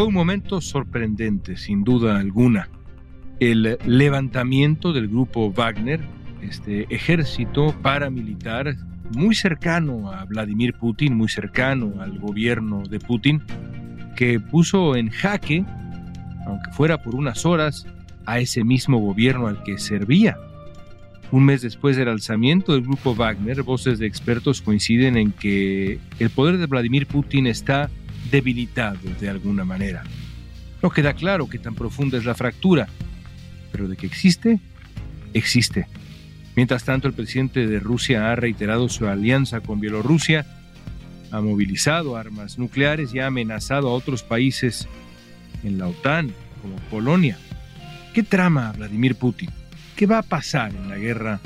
Fue 0.00 0.06
un 0.06 0.14
momento 0.14 0.62
sorprendente, 0.62 1.58
sin 1.58 1.84
duda 1.84 2.18
alguna. 2.18 2.70
El 3.38 3.76
levantamiento 3.84 4.94
del 4.94 5.08
grupo 5.08 5.52
Wagner, 5.52 6.00
este 6.40 6.86
ejército 6.88 7.74
paramilitar 7.82 8.76
muy 9.14 9.34
cercano 9.34 10.10
a 10.10 10.24
Vladimir 10.24 10.72
Putin, 10.72 11.14
muy 11.14 11.28
cercano 11.28 12.00
al 12.00 12.18
gobierno 12.18 12.82
de 12.88 12.98
Putin, 12.98 13.42
que 14.16 14.40
puso 14.40 14.96
en 14.96 15.10
jaque, 15.10 15.66
aunque 16.46 16.72
fuera 16.72 17.02
por 17.02 17.14
unas 17.14 17.44
horas, 17.44 17.86
a 18.24 18.38
ese 18.38 18.64
mismo 18.64 19.00
gobierno 19.00 19.48
al 19.48 19.62
que 19.64 19.76
servía. 19.76 20.38
Un 21.30 21.44
mes 21.44 21.60
después 21.60 21.98
del 21.98 22.08
alzamiento 22.08 22.72
del 22.72 22.84
grupo 22.84 23.14
Wagner, 23.14 23.62
voces 23.64 23.98
de 23.98 24.06
expertos 24.06 24.62
coinciden 24.62 25.18
en 25.18 25.32
que 25.32 25.98
el 26.18 26.30
poder 26.30 26.56
de 26.56 26.64
Vladimir 26.64 27.06
Putin 27.06 27.46
está 27.46 27.90
debilitado 28.30 28.98
de 29.20 29.28
alguna 29.28 29.64
manera. 29.64 30.02
No 30.82 30.90
queda 30.90 31.14
claro 31.14 31.48
qué 31.48 31.58
tan 31.58 31.74
profunda 31.74 32.18
es 32.18 32.24
la 32.24 32.34
fractura, 32.34 32.88
pero 33.72 33.88
de 33.88 33.96
que 33.96 34.06
existe, 34.06 34.60
existe. 35.34 35.86
Mientras 36.56 36.84
tanto, 36.84 37.06
el 37.08 37.14
presidente 37.14 37.66
de 37.66 37.80
Rusia 37.80 38.30
ha 38.30 38.36
reiterado 38.36 38.88
su 38.88 39.06
alianza 39.06 39.60
con 39.60 39.80
Bielorrusia, 39.80 40.46
ha 41.30 41.40
movilizado 41.40 42.16
armas 42.16 42.58
nucleares 42.58 43.14
y 43.14 43.20
ha 43.20 43.26
amenazado 43.26 43.88
a 43.88 43.92
otros 43.92 44.22
países 44.22 44.88
en 45.62 45.78
la 45.78 45.86
OTAN, 45.86 46.32
como 46.60 46.76
Polonia. 46.90 47.38
¿Qué 48.14 48.22
trama 48.22 48.72
Vladimir 48.72 49.14
Putin? 49.14 49.50
¿Qué 49.96 50.06
va 50.06 50.18
a 50.18 50.22
pasar 50.22 50.74
en 50.74 50.88
la 50.88 50.96
guerra 50.96 51.40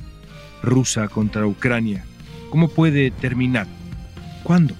rusa 0.62 1.08
contra 1.08 1.46
Ucrania? 1.46 2.04
¿Cómo 2.50 2.68
puede 2.68 3.10
terminar? 3.10 3.66
¿Cuándo? 4.42 4.74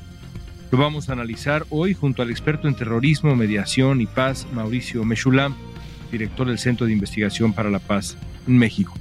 Lo 0.75 0.81
vamos 0.81 1.09
a 1.09 1.12
analizar 1.12 1.65
hoy 1.71 1.95
junto 1.95 2.21
al 2.21 2.33
experto 2.33 2.67
en 2.67 2.75
terrorismo, 2.75 3.37
mediación 3.37 4.01
y 4.01 4.07
paz, 4.07 4.45
Mauricio 4.53 5.05
Mechulam, 5.05 5.55
director 6.11 6.49
del 6.49 6.59
Centro 6.59 6.85
de 6.85 6.93
Investigación 6.93 7.53
para 7.53 7.71
la 7.71 7.79
Paz 7.79 8.17
en 8.49 8.59
México. 8.59 8.93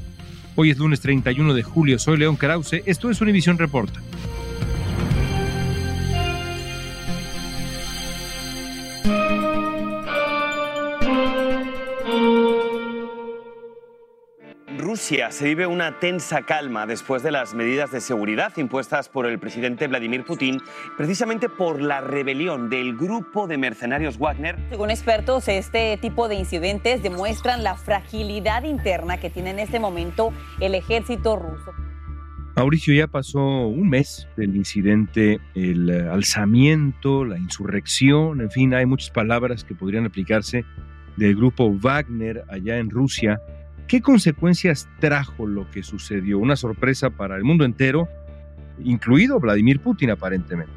Hoy 0.56 0.69
es 0.69 0.78
lunes 0.78 1.01
31 1.01 1.51
de 1.56 1.63
julio, 1.63 1.97
soy 1.97 2.17
León 2.17 2.35
Krause, 2.35 2.83
esto 2.85 3.09
es 3.09 3.22
Univisión 3.22 3.57
Reporta. 3.57 4.01
Rusia 15.03 15.31
se 15.31 15.43
vive 15.43 15.67
una 15.67 15.99
tensa 15.99 16.43
calma 16.43 16.85
después 16.85 17.23
de 17.23 17.31
las 17.31 17.53
medidas 17.53 17.91
de 17.91 17.99
seguridad 17.99 18.55
impuestas 18.55 19.09
por 19.09 19.25
el 19.25 19.37
presidente 19.37 19.85
Vladimir 19.89 20.23
Putin, 20.23 20.61
precisamente 20.95 21.49
por 21.49 21.81
la 21.81 21.99
rebelión 21.99 22.69
del 22.69 22.95
grupo 22.95 23.45
de 23.45 23.57
mercenarios 23.57 24.17
Wagner. 24.17 24.57
Según 24.69 24.91
expertos, 24.91 25.49
este 25.49 25.97
tipo 25.97 26.29
de 26.29 26.35
incidentes 26.35 27.03
demuestran 27.03 27.65
la 27.65 27.75
fragilidad 27.75 28.63
interna 28.63 29.17
que 29.17 29.29
tiene 29.29 29.49
en 29.49 29.59
este 29.59 29.77
momento 29.77 30.31
el 30.61 30.73
ejército 30.73 31.35
ruso. 31.35 31.73
Mauricio, 32.55 32.93
ya 32.93 33.07
pasó 33.07 33.41
un 33.41 33.89
mes 33.89 34.29
del 34.37 34.55
incidente, 34.55 35.41
el 35.53 36.07
alzamiento, 36.07 37.25
la 37.25 37.37
insurrección, 37.37 38.39
en 38.39 38.51
fin, 38.51 38.73
hay 38.73 38.85
muchas 38.85 39.09
palabras 39.09 39.65
que 39.65 39.75
podrían 39.75 40.05
aplicarse 40.05 40.63
del 41.17 41.35
grupo 41.35 41.73
Wagner 41.77 42.45
allá 42.47 42.77
en 42.77 42.89
Rusia. 42.89 43.41
¿Qué 43.93 44.01
consecuencias 44.01 44.89
trajo 44.97 45.45
lo 45.45 45.69
que 45.69 45.83
sucedió? 45.83 46.39
Una 46.39 46.55
sorpresa 46.55 47.11
para 47.11 47.37
el 47.37 47.43
mundo 47.43 47.63
entero, 47.63 48.09
incluido 48.83 49.39
Vladimir 49.39 49.79
Putin 49.79 50.09
aparentemente. 50.09 50.73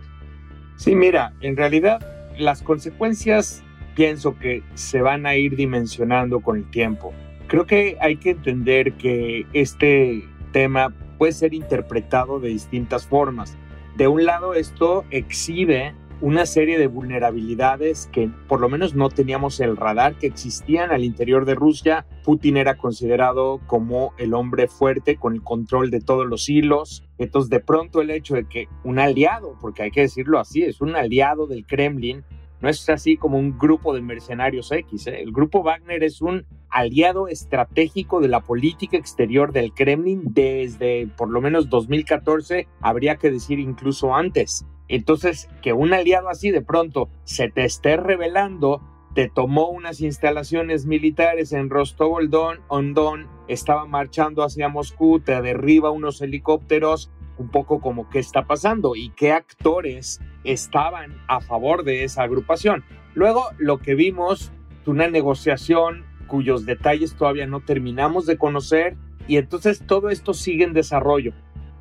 Sí, 0.76 0.94
mira, 0.94 1.32
en 1.40 1.56
realidad 1.56 2.06
las 2.36 2.60
consecuencias 2.60 3.62
pienso 3.94 4.38
que 4.38 4.62
se 4.74 5.00
van 5.00 5.24
a 5.24 5.34
ir 5.34 5.56
dimensionando 5.56 6.40
con 6.40 6.58
el 6.58 6.70
tiempo. 6.70 7.14
Creo 7.46 7.64
que 7.64 7.96
hay 8.02 8.18
que 8.18 8.32
entender 8.32 8.92
que 8.98 9.46
este 9.54 10.28
tema 10.52 10.92
puede 11.16 11.32
ser 11.32 11.54
interpretado 11.54 12.38
de 12.38 12.50
distintas 12.50 13.06
formas. 13.06 13.56
De 13.96 14.08
un 14.08 14.26
lado, 14.26 14.52
esto 14.52 15.06
exhibe 15.10 15.94
una 16.20 16.46
serie 16.46 16.78
de 16.78 16.86
vulnerabilidades 16.86 18.08
que 18.10 18.30
por 18.48 18.60
lo 18.60 18.68
menos 18.68 18.94
no 18.94 19.10
teníamos 19.10 19.60
el 19.60 19.76
radar 19.76 20.16
que 20.16 20.26
existían 20.26 20.90
al 20.90 21.04
interior 21.04 21.44
de 21.44 21.54
Rusia. 21.54 22.06
Putin 22.24 22.56
era 22.56 22.76
considerado 22.76 23.60
como 23.66 24.14
el 24.16 24.32
hombre 24.32 24.66
fuerte 24.66 25.16
con 25.16 25.34
el 25.34 25.42
control 25.42 25.90
de 25.90 26.00
todos 26.00 26.26
los 26.26 26.48
hilos. 26.48 27.04
Entonces 27.18 27.50
de 27.50 27.60
pronto 27.60 28.00
el 28.00 28.10
hecho 28.10 28.34
de 28.34 28.48
que 28.48 28.68
un 28.82 28.98
aliado, 28.98 29.56
porque 29.60 29.82
hay 29.82 29.90
que 29.90 30.02
decirlo 30.02 30.38
así, 30.38 30.62
es 30.62 30.80
un 30.80 30.96
aliado 30.96 31.46
del 31.46 31.66
Kremlin, 31.66 32.24
no 32.60 32.70
es 32.70 32.88
así 32.88 33.18
como 33.18 33.38
un 33.38 33.58
grupo 33.58 33.94
de 33.94 34.00
mercenarios 34.00 34.72
X. 34.72 35.06
¿eh? 35.08 35.20
El 35.20 35.32
grupo 35.32 35.62
Wagner 35.62 36.02
es 36.02 36.22
un 36.22 36.46
aliado 36.70 37.28
estratégico 37.28 38.20
de 38.20 38.28
la 38.28 38.40
política 38.40 38.96
exterior 38.96 39.52
del 39.52 39.72
Kremlin 39.72 40.22
desde 40.24 41.06
por 41.06 41.30
lo 41.30 41.40
menos 41.40 41.68
2014, 41.68 42.66
habría 42.80 43.16
que 43.16 43.30
decir 43.30 43.58
incluso 43.58 44.14
antes. 44.14 44.64
Entonces, 44.88 45.48
que 45.62 45.72
un 45.72 45.92
aliado 45.92 46.28
así 46.28 46.50
de 46.50 46.62
pronto 46.62 47.08
se 47.24 47.50
te 47.50 47.64
esté 47.64 47.96
revelando, 47.96 48.80
te 49.14 49.28
tomó 49.28 49.70
unas 49.70 50.00
instalaciones 50.00 50.86
militares 50.86 51.52
en 51.52 51.70
Rostov-on-Don, 51.70 52.60
Don, 52.94 53.26
estaba 53.48 53.86
marchando 53.86 54.42
hacia 54.42 54.68
Moscú, 54.68 55.20
te 55.20 55.40
derriba 55.40 55.90
unos 55.90 56.20
helicópteros, 56.20 57.10
un 57.38 57.48
poco 57.48 57.80
como 57.80 58.08
qué 58.08 58.18
está 58.18 58.46
pasando 58.46 58.96
y 58.96 59.10
qué 59.10 59.32
actores 59.32 60.20
estaban 60.44 61.16
a 61.28 61.40
favor 61.40 61.84
de 61.84 62.04
esa 62.04 62.22
agrupación. 62.22 62.84
Luego, 63.14 63.46
lo 63.58 63.78
que 63.78 63.94
vimos, 63.94 64.52
una 64.86 65.08
negociación 65.08 66.04
cuyos 66.26 66.66
detalles 66.66 67.14
todavía 67.14 67.46
no 67.46 67.60
terminamos 67.60 68.26
de 68.26 68.36
conocer 68.36 68.96
y 69.28 69.36
entonces 69.38 69.82
todo 69.86 70.10
esto 70.10 70.34
sigue 70.34 70.64
en 70.64 70.72
desarrollo. 70.72 71.32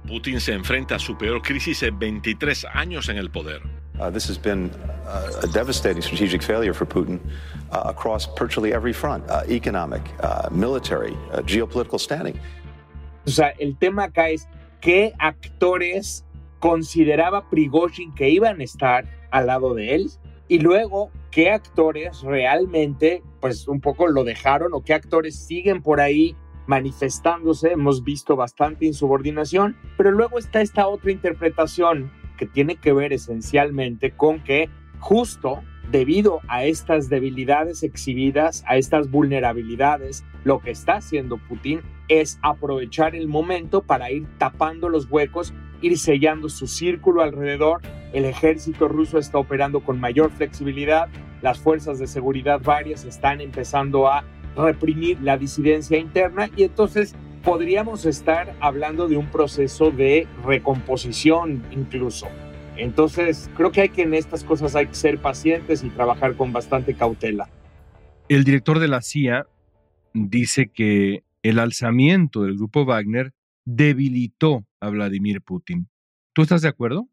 Putin 0.07 0.39
se 0.39 0.53
enfrenta 0.53 0.95
a 0.95 0.99
su 0.99 1.17
peor 1.17 1.41
crisis 1.41 1.83
en 1.83 1.97
23 1.97 2.65
años 2.73 3.09
en 3.09 3.17
el 3.17 3.29
poder. 3.29 3.61
Uh, 3.99 4.09
this 4.09 4.27
has 4.27 4.37
been 4.37 4.69
uh, 5.07 5.41
a 5.43 5.47
devastating 5.47 6.01
strategic 6.01 6.43
failure 6.43 6.73
for 6.73 6.85
Putin 6.85 7.19
uh, 7.71 7.83
across 7.85 8.27
virtually 8.37 8.73
every 8.73 8.93
front 8.93 9.23
uh, 9.29 9.43
economic, 9.49 10.01
uh, 10.21 10.49
military, 10.51 11.17
uh, 11.31 11.41
geopolitical 11.43 11.99
standing. 11.99 12.37
O 13.25 13.31
sea, 13.31 13.53
el 13.59 13.75
tema 13.77 14.03
acá 14.03 14.29
es 14.29 14.47
qué 14.81 15.13
actores 15.19 16.23
consideraba 16.59 17.49
Prigozhin 17.49 18.13
que 18.13 18.29
iban 18.29 18.59
a 18.59 18.63
estar 18.63 19.05
al 19.31 19.47
lado 19.47 19.73
de 19.73 19.95
él 19.95 20.11
y 20.47 20.59
luego 20.59 21.09
qué 21.31 21.49
actores 21.51 22.21
realmente, 22.21 23.23
pues 23.39 23.67
un 23.67 23.81
poco 23.81 24.07
lo 24.07 24.23
dejaron 24.23 24.73
o 24.73 24.83
qué 24.83 24.93
actores 24.93 25.35
siguen 25.35 25.81
por 25.81 25.99
ahí 25.99 26.35
manifestándose, 26.67 27.71
hemos 27.71 28.03
visto 28.03 28.35
bastante 28.35 28.85
insubordinación, 28.85 29.75
pero 29.97 30.11
luego 30.11 30.39
está 30.39 30.61
esta 30.61 30.87
otra 30.87 31.11
interpretación 31.11 32.11
que 32.37 32.45
tiene 32.45 32.75
que 32.75 32.93
ver 32.93 33.13
esencialmente 33.13 34.11
con 34.11 34.43
que 34.43 34.69
justo 34.99 35.61
debido 35.91 36.39
a 36.47 36.65
estas 36.65 37.09
debilidades 37.09 37.83
exhibidas, 37.83 38.63
a 38.67 38.77
estas 38.77 39.09
vulnerabilidades, 39.09 40.23
lo 40.43 40.59
que 40.59 40.71
está 40.71 40.95
haciendo 40.95 41.37
Putin 41.37 41.81
es 42.07 42.39
aprovechar 42.41 43.15
el 43.15 43.27
momento 43.27 43.81
para 43.81 44.11
ir 44.11 44.27
tapando 44.37 44.89
los 44.89 45.09
huecos, 45.09 45.53
ir 45.81 45.97
sellando 45.97 46.49
su 46.49 46.67
círculo 46.67 47.21
alrededor. 47.21 47.81
El 48.13 48.25
ejército 48.25 48.87
ruso 48.87 49.17
está 49.17 49.37
operando 49.37 49.81
con 49.81 49.99
mayor 49.99 50.31
flexibilidad, 50.31 51.09
las 51.41 51.59
fuerzas 51.59 51.99
de 51.99 52.07
seguridad 52.07 52.61
varias 52.63 53.05
están 53.05 53.41
empezando 53.41 54.07
a 54.07 54.23
reprimir 54.55 55.19
la 55.21 55.37
disidencia 55.37 55.97
interna 55.97 56.49
y 56.55 56.63
entonces 56.63 57.15
podríamos 57.43 58.05
estar 58.05 58.55
hablando 58.59 59.07
de 59.07 59.17
un 59.17 59.27
proceso 59.27 59.91
de 59.91 60.27
recomposición 60.43 61.63
incluso. 61.71 62.27
Entonces, 62.77 63.49
creo 63.55 63.71
que 63.71 63.81
hay 63.81 63.89
que 63.89 64.01
en 64.01 64.13
estas 64.13 64.43
cosas 64.43 64.75
hay 64.75 64.87
que 64.87 64.95
ser 64.95 65.19
pacientes 65.19 65.83
y 65.83 65.89
trabajar 65.89 66.35
con 66.35 66.51
bastante 66.51 66.93
cautela. 66.95 67.49
El 68.27 68.43
director 68.43 68.79
de 68.79 68.87
la 68.87 69.01
CIA 69.01 69.45
dice 70.13 70.71
que 70.73 71.23
el 71.43 71.59
alzamiento 71.59 72.43
del 72.43 72.55
grupo 72.55 72.85
Wagner 72.85 73.33
debilitó 73.65 74.65
a 74.79 74.89
Vladimir 74.89 75.41
Putin. 75.41 75.87
¿Tú 76.33 76.41
estás 76.41 76.61
de 76.61 76.69
acuerdo? 76.69 77.07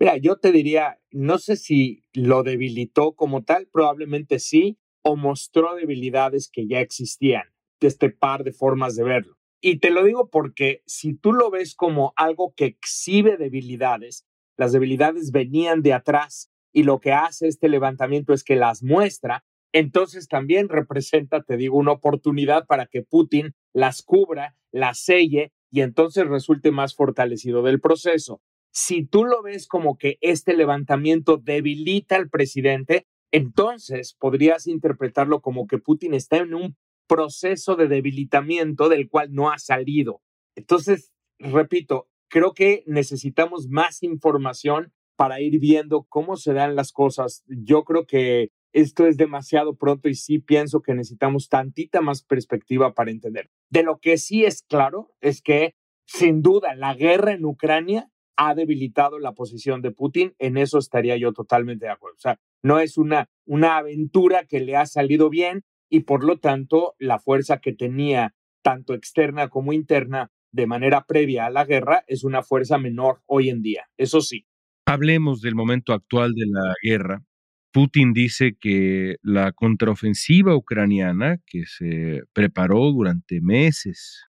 Mira, 0.00 0.16
yo 0.16 0.36
te 0.36 0.50
diría, 0.50 0.98
no 1.12 1.38
sé 1.38 1.56
si 1.56 2.02
lo 2.12 2.42
debilitó 2.42 3.12
como 3.12 3.44
tal, 3.44 3.68
probablemente 3.70 4.38
sí, 4.38 4.78
o 5.04 5.16
mostró 5.16 5.74
debilidades 5.74 6.50
que 6.50 6.66
ya 6.66 6.80
existían, 6.80 7.44
de 7.80 7.88
este 7.88 8.10
par 8.10 8.42
de 8.42 8.52
formas 8.52 8.96
de 8.96 9.04
verlo. 9.04 9.36
Y 9.60 9.78
te 9.78 9.90
lo 9.90 10.04
digo 10.04 10.28
porque 10.30 10.82
si 10.86 11.14
tú 11.14 11.32
lo 11.32 11.50
ves 11.50 11.74
como 11.74 12.12
algo 12.16 12.52
que 12.56 12.66
exhibe 12.66 13.36
debilidades, 13.36 14.26
las 14.56 14.72
debilidades 14.72 15.30
venían 15.30 15.82
de 15.82 15.92
atrás 15.92 16.50
y 16.72 16.82
lo 16.82 17.00
que 17.00 17.12
hace 17.12 17.48
este 17.48 17.68
levantamiento 17.68 18.32
es 18.32 18.44
que 18.44 18.56
las 18.56 18.82
muestra, 18.82 19.44
entonces 19.72 20.28
también 20.28 20.68
representa, 20.68 21.42
te 21.42 21.56
digo, 21.56 21.78
una 21.78 21.92
oportunidad 21.92 22.66
para 22.66 22.86
que 22.86 23.02
Putin 23.02 23.54
las 23.72 24.02
cubra, 24.02 24.56
las 24.70 25.00
selle 25.00 25.52
y 25.70 25.80
entonces 25.80 26.26
resulte 26.26 26.70
más 26.70 26.94
fortalecido 26.94 27.62
del 27.62 27.80
proceso. 27.80 28.40
Si 28.72 29.04
tú 29.04 29.24
lo 29.24 29.42
ves 29.42 29.66
como 29.66 29.98
que 29.98 30.18
este 30.20 30.54
levantamiento 30.54 31.36
debilita 31.36 32.16
al 32.16 32.28
presidente, 32.28 33.06
entonces 33.32 34.14
podrías 34.18 34.66
interpretarlo 34.66 35.40
como 35.40 35.66
que 35.66 35.78
Putin 35.78 36.14
está 36.14 36.38
en 36.38 36.54
un 36.54 36.76
proceso 37.06 37.76
de 37.76 37.88
debilitamiento 37.88 38.88
del 38.88 39.08
cual 39.08 39.32
no 39.32 39.50
ha 39.50 39.58
salido. 39.58 40.22
Entonces, 40.56 41.12
repito, 41.38 42.08
creo 42.28 42.52
que 42.52 42.82
necesitamos 42.86 43.68
más 43.68 44.02
información 44.02 44.92
para 45.16 45.40
ir 45.40 45.60
viendo 45.60 46.04
cómo 46.08 46.36
se 46.36 46.52
dan 46.52 46.74
las 46.74 46.92
cosas. 46.92 47.44
Yo 47.46 47.84
creo 47.84 48.06
que 48.06 48.50
esto 48.72 49.06
es 49.06 49.16
demasiado 49.16 49.76
pronto 49.76 50.08
y 50.08 50.14
sí 50.14 50.40
pienso 50.40 50.82
que 50.82 50.94
necesitamos 50.94 51.48
tantita 51.48 52.00
más 52.00 52.24
perspectiva 52.24 52.92
para 52.94 53.12
entender. 53.12 53.50
De 53.70 53.84
lo 53.84 53.98
que 53.98 54.18
sí 54.18 54.44
es 54.44 54.62
claro 54.62 55.14
es 55.20 55.40
que, 55.42 55.74
sin 56.06 56.42
duda, 56.42 56.74
la 56.74 56.94
guerra 56.94 57.32
en 57.32 57.44
Ucrania 57.44 58.10
ha 58.36 58.54
debilitado 58.54 59.18
la 59.18 59.32
posición 59.32 59.82
de 59.82 59.90
Putin. 59.90 60.34
En 60.38 60.56
eso 60.56 60.78
estaría 60.78 61.16
yo 61.16 61.32
totalmente 61.32 61.86
de 61.86 61.92
acuerdo. 61.92 62.16
O 62.16 62.20
sea, 62.20 62.38
no 62.62 62.78
es 62.78 62.98
una, 62.98 63.28
una 63.46 63.76
aventura 63.76 64.44
que 64.46 64.60
le 64.60 64.76
ha 64.76 64.86
salido 64.86 65.30
bien 65.30 65.64
y 65.88 66.00
por 66.00 66.24
lo 66.24 66.38
tanto 66.38 66.94
la 66.98 67.18
fuerza 67.18 67.58
que 67.58 67.72
tenía 67.72 68.34
tanto 68.62 68.94
externa 68.94 69.48
como 69.48 69.72
interna 69.72 70.30
de 70.50 70.66
manera 70.66 71.04
previa 71.06 71.46
a 71.46 71.50
la 71.50 71.64
guerra 71.64 72.04
es 72.06 72.24
una 72.24 72.42
fuerza 72.42 72.78
menor 72.78 73.22
hoy 73.26 73.50
en 73.50 73.60
día, 73.60 73.88
eso 73.96 74.20
sí. 74.20 74.46
Hablemos 74.86 75.40
del 75.40 75.54
momento 75.54 75.92
actual 75.92 76.32
de 76.32 76.46
la 76.46 76.74
guerra. 76.82 77.24
Putin 77.72 78.12
dice 78.12 78.56
que 78.60 79.16
la 79.22 79.52
contraofensiva 79.52 80.54
ucraniana 80.54 81.38
que 81.44 81.64
se 81.66 82.22
preparó 82.32 82.92
durante 82.92 83.40
meses 83.40 84.26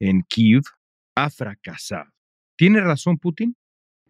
en 0.00 0.22
Kiev 0.22 0.62
ha 1.14 1.30
fracasado. 1.30 2.10
¿Tiene 2.60 2.82
razón 2.82 3.16
Putin? 3.16 3.56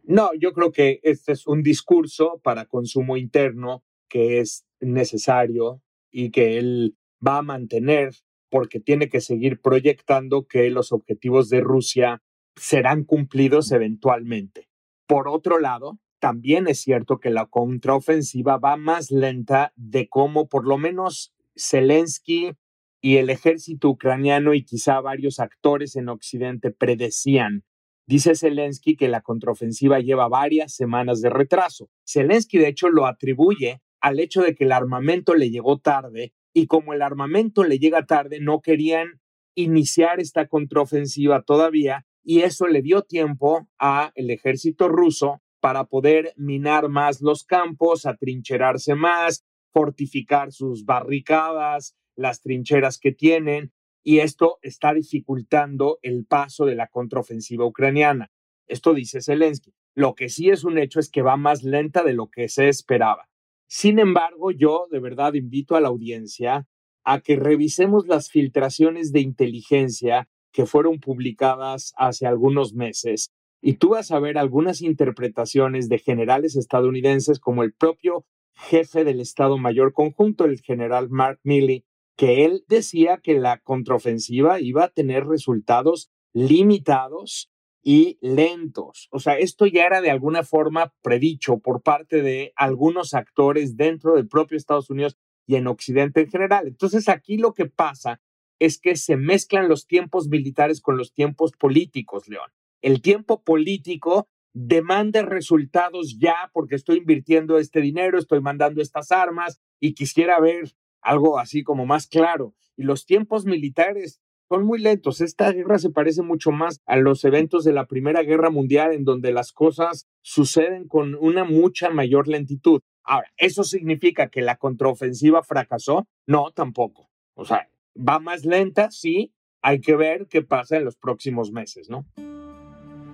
No, 0.02 0.30
yo 0.34 0.52
creo 0.52 0.72
que 0.72 0.98
este 1.04 1.30
es 1.30 1.46
un 1.46 1.62
discurso 1.62 2.40
para 2.42 2.66
consumo 2.66 3.16
interno 3.16 3.84
que 4.08 4.40
es 4.40 4.66
necesario 4.80 5.80
y 6.10 6.32
que 6.32 6.58
él 6.58 6.96
va 7.24 7.38
a 7.38 7.42
mantener 7.42 8.12
porque 8.48 8.80
tiene 8.80 9.08
que 9.08 9.20
seguir 9.20 9.60
proyectando 9.60 10.48
que 10.48 10.68
los 10.68 10.90
objetivos 10.90 11.48
de 11.48 11.60
Rusia 11.60 12.24
serán 12.56 13.04
cumplidos 13.04 13.70
eventualmente. 13.70 14.68
Por 15.06 15.28
otro 15.28 15.60
lado, 15.60 16.00
también 16.18 16.66
es 16.66 16.80
cierto 16.80 17.20
que 17.20 17.30
la 17.30 17.46
contraofensiva 17.46 18.58
va 18.58 18.76
más 18.76 19.12
lenta 19.12 19.72
de 19.76 20.08
cómo 20.08 20.48
por 20.48 20.66
lo 20.66 20.76
menos 20.76 21.32
Zelensky 21.56 22.54
y 23.00 23.18
el 23.18 23.30
ejército 23.30 23.90
ucraniano 23.90 24.54
y 24.54 24.64
quizá 24.64 25.00
varios 25.00 25.38
actores 25.38 25.94
en 25.94 26.08
Occidente 26.08 26.72
predecían. 26.72 27.62
Dice 28.10 28.34
Zelensky 28.34 28.96
que 28.96 29.06
la 29.06 29.20
contraofensiva 29.20 30.00
lleva 30.00 30.26
varias 30.26 30.74
semanas 30.74 31.20
de 31.20 31.30
retraso. 31.30 31.90
Zelensky 32.04 32.58
de 32.58 32.66
hecho 32.66 32.88
lo 32.88 33.06
atribuye 33.06 33.82
al 34.00 34.18
hecho 34.18 34.42
de 34.42 34.56
que 34.56 34.64
el 34.64 34.72
armamento 34.72 35.36
le 35.36 35.48
llegó 35.48 35.78
tarde 35.78 36.32
y 36.52 36.66
como 36.66 36.92
el 36.92 37.02
armamento 37.02 37.62
le 37.62 37.78
llega 37.78 38.06
tarde, 38.06 38.40
no 38.40 38.62
querían 38.62 39.20
iniciar 39.54 40.18
esta 40.18 40.48
contraofensiva 40.48 41.42
todavía 41.42 42.04
y 42.24 42.40
eso 42.40 42.66
le 42.66 42.82
dio 42.82 43.02
tiempo 43.02 43.68
a 43.78 44.10
el 44.16 44.30
ejército 44.30 44.88
ruso 44.88 45.40
para 45.60 45.84
poder 45.84 46.32
minar 46.34 46.88
más 46.88 47.20
los 47.20 47.44
campos, 47.44 48.06
atrincherarse 48.06 48.96
más, 48.96 49.44
fortificar 49.72 50.50
sus 50.50 50.84
barricadas, 50.84 51.94
las 52.16 52.40
trincheras 52.40 52.98
que 52.98 53.12
tienen, 53.12 53.70
y 54.02 54.18
esto 54.18 54.58
está 54.62 54.94
dificultando 54.94 55.98
el 56.02 56.24
paso 56.24 56.64
de 56.64 56.74
la 56.74 56.88
contraofensiva 56.88 57.66
ucraniana. 57.66 58.30
Esto 58.66 58.94
dice 58.94 59.20
Zelensky. 59.20 59.74
Lo 59.94 60.14
que 60.14 60.28
sí 60.28 60.50
es 60.50 60.64
un 60.64 60.78
hecho 60.78 61.00
es 61.00 61.10
que 61.10 61.22
va 61.22 61.36
más 61.36 61.62
lenta 61.62 62.04
de 62.04 62.14
lo 62.14 62.28
que 62.28 62.48
se 62.48 62.68
esperaba. 62.68 63.28
Sin 63.66 63.98
embargo, 63.98 64.50
yo 64.50 64.86
de 64.90 65.00
verdad 65.00 65.34
invito 65.34 65.76
a 65.76 65.80
la 65.80 65.88
audiencia 65.88 66.66
a 67.04 67.20
que 67.20 67.36
revisemos 67.36 68.06
las 68.06 68.30
filtraciones 68.30 69.12
de 69.12 69.20
inteligencia 69.20 70.28
que 70.52 70.66
fueron 70.66 71.00
publicadas 71.00 71.92
hace 71.96 72.26
algunos 72.26 72.74
meses 72.74 73.32
y 73.62 73.74
tú 73.74 73.90
vas 73.90 74.10
a 74.10 74.18
ver 74.18 74.38
algunas 74.38 74.80
interpretaciones 74.80 75.88
de 75.88 75.98
generales 75.98 76.56
estadounidenses 76.56 77.38
como 77.38 77.62
el 77.62 77.72
propio 77.72 78.24
jefe 78.54 79.04
del 79.04 79.20
Estado 79.20 79.58
Mayor 79.58 79.92
Conjunto, 79.92 80.44
el 80.44 80.60
general 80.60 81.10
Mark 81.10 81.40
Milley, 81.44 81.84
que 82.20 82.44
él 82.44 82.66
decía 82.68 83.16
que 83.16 83.40
la 83.40 83.60
contraofensiva 83.60 84.60
iba 84.60 84.84
a 84.84 84.90
tener 84.90 85.24
resultados 85.24 86.10
limitados 86.34 87.50
y 87.82 88.18
lentos. 88.20 89.08
O 89.10 89.20
sea, 89.20 89.38
esto 89.38 89.64
ya 89.64 89.86
era 89.86 90.02
de 90.02 90.10
alguna 90.10 90.42
forma 90.42 90.92
predicho 91.00 91.60
por 91.60 91.80
parte 91.80 92.20
de 92.20 92.52
algunos 92.56 93.14
actores 93.14 93.78
dentro 93.78 94.16
del 94.16 94.28
propio 94.28 94.58
Estados 94.58 94.90
Unidos 94.90 95.16
y 95.46 95.54
en 95.54 95.66
Occidente 95.66 96.20
en 96.20 96.28
general. 96.28 96.66
Entonces 96.66 97.08
aquí 97.08 97.38
lo 97.38 97.54
que 97.54 97.64
pasa 97.64 98.20
es 98.58 98.78
que 98.78 98.96
se 98.96 99.16
mezclan 99.16 99.70
los 99.70 99.86
tiempos 99.86 100.28
militares 100.28 100.82
con 100.82 100.98
los 100.98 101.14
tiempos 101.14 101.52
políticos, 101.52 102.28
León. 102.28 102.50
El 102.82 103.00
tiempo 103.00 103.42
político 103.42 104.28
demanda 104.52 105.22
resultados 105.22 106.18
ya 106.18 106.50
porque 106.52 106.74
estoy 106.74 106.98
invirtiendo 106.98 107.56
este 107.56 107.80
dinero, 107.80 108.18
estoy 108.18 108.42
mandando 108.42 108.82
estas 108.82 109.10
armas 109.10 109.58
y 109.80 109.94
quisiera 109.94 110.38
ver 110.38 110.74
algo 111.02 111.38
así 111.38 111.62
como 111.62 111.86
más 111.86 112.06
claro. 112.06 112.54
Y 112.76 112.82
los 112.82 113.06
tiempos 113.06 113.44
militares 113.44 114.20
son 114.48 114.64
muy 114.64 114.80
lentos. 114.80 115.20
Esta 115.20 115.52
guerra 115.52 115.78
se 115.78 115.90
parece 115.90 116.22
mucho 116.22 116.50
más 116.50 116.80
a 116.84 116.96
los 116.96 117.24
eventos 117.24 117.64
de 117.64 117.72
la 117.72 117.86
Primera 117.86 118.22
Guerra 118.22 118.50
Mundial, 118.50 118.92
en 118.92 119.04
donde 119.04 119.32
las 119.32 119.52
cosas 119.52 120.08
suceden 120.22 120.88
con 120.88 121.14
una 121.14 121.44
mucha 121.44 121.90
mayor 121.90 122.26
lentitud. 122.26 122.80
Ahora, 123.04 123.28
¿eso 123.36 123.62
significa 123.62 124.28
que 124.28 124.42
la 124.42 124.56
contraofensiva 124.56 125.42
fracasó? 125.42 126.08
No, 126.26 126.50
tampoco. 126.50 127.10
O 127.34 127.44
sea, 127.44 127.68
va 127.96 128.18
más 128.18 128.44
lenta, 128.44 128.90
sí. 128.90 129.32
Hay 129.62 129.80
que 129.80 129.94
ver 129.94 130.26
qué 130.28 130.42
pasa 130.42 130.76
en 130.76 130.84
los 130.84 130.96
próximos 130.96 131.52
meses, 131.52 131.88
¿no? 131.88 132.06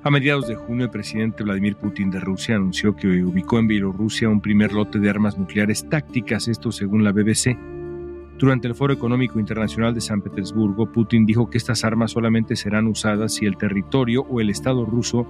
A 0.02 0.10
mediados 0.10 0.46
de 0.46 0.54
junio, 0.54 0.84
el 0.84 0.90
presidente 0.90 1.42
Vladimir 1.42 1.76
Putin 1.76 2.10
de 2.10 2.20
Rusia 2.20 2.54
anunció 2.54 2.94
que 2.94 3.08
ubicó 3.24 3.58
en 3.58 3.66
Bielorrusia 3.66 4.28
un 4.28 4.40
primer 4.40 4.72
lote 4.72 5.00
de 5.00 5.10
armas 5.10 5.36
nucleares 5.36 5.88
tácticas, 5.88 6.46
esto 6.46 6.70
según 6.70 7.02
la 7.02 7.10
BBC. 7.10 7.75
Durante 8.38 8.68
el 8.68 8.74
Foro 8.74 8.92
Económico 8.92 9.40
Internacional 9.40 9.94
de 9.94 10.02
San 10.02 10.20
Petersburgo, 10.20 10.92
Putin 10.92 11.24
dijo 11.24 11.48
que 11.48 11.56
estas 11.56 11.84
armas 11.84 12.10
solamente 12.10 12.54
serán 12.54 12.86
usadas 12.86 13.32
si 13.34 13.46
el 13.46 13.56
territorio 13.56 14.22
o 14.28 14.40
el 14.42 14.50
Estado 14.50 14.84
ruso 14.84 15.26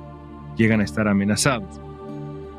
llegan 0.56 0.80
a 0.80 0.84
estar 0.84 1.06
amenazados. 1.06 1.80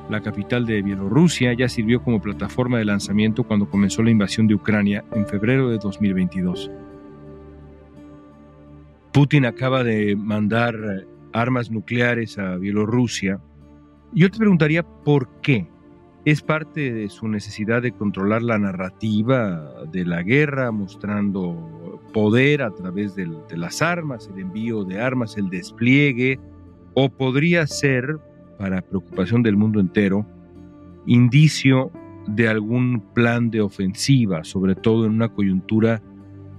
La 0.09 0.21
capital 0.21 0.65
de 0.65 0.81
Bielorrusia 0.81 1.51
ya 1.51 1.67
sirvió 1.67 2.01
como 2.01 2.21
plataforma 2.21 2.77
de 2.77 2.85
lanzamiento 2.85 3.43
cuando 3.43 3.69
comenzó 3.69 4.03
la 4.03 4.11
invasión 4.11 4.47
de 4.47 4.55
Ucrania 4.55 5.03
en 5.11 5.27
febrero 5.27 5.69
de 5.69 5.79
2022. 5.79 6.71
Putin 9.11 9.45
acaba 9.45 9.83
de 9.83 10.15
mandar 10.15 10.75
armas 11.33 11.69
nucleares 11.69 12.37
a 12.37 12.55
Bielorrusia. 12.55 13.41
Yo 14.13 14.31
te 14.31 14.37
preguntaría 14.37 14.83
por 14.83 15.27
qué 15.41 15.67
es 16.27 16.41
parte 16.41 16.91
de 16.91 17.07
su 17.07 17.29
necesidad 17.29 17.81
de 17.81 17.93
controlar 17.93 18.41
la 18.41 18.59
narrativa 18.59 19.85
de 19.93 20.03
la 20.03 20.23
guerra, 20.23 20.73
mostrando 20.73 22.01
poder 22.11 22.63
a 22.63 22.71
través 22.71 23.15
de 23.15 23.29
las 23.55 23.81
armas, 23.81 24.29
el 24.33 24.41
envío 24.41 24.83
de 24.83 24.99
armas, 24.99 25.37
el 25.37 25.49
despliegue, 25.49 26.37
o 26.95 27.07
podría 27.07 27.65
ser, 27.65 28.17
para 28.57 28.81
preocupación 28.81 29.41
del 29.41 29.55
mundo 29.55 29.79
entero, 29.79 30.25
indicio 31.05 31.93
de 32.27 32.49
algún 32.49 32.99
plan 33.13 33.49
de 33.49 33.61
ofensiva, 33.61 34.43
sobre 34.43 34.75
todo 34.75 35.05
en 35.05 35.13
una 35.13 35.29
coyuntura 35.29 36.01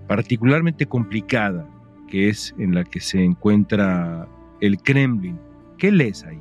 particularmente 0.07 0.87
complicada, 0.87 1.69
que 2.09 2.31
es 2.31 2.55
en 2.57 2.75
la 2.75 2.85
que 2.85 3.01
se 3.01 3.23
encuentra 3.23 4.27
el 4.63 4.79
Kremlin. 4.79 5.39
¿Qué 5.77 5.93
lees 5.93 6.25
ahí? 6.25 6.41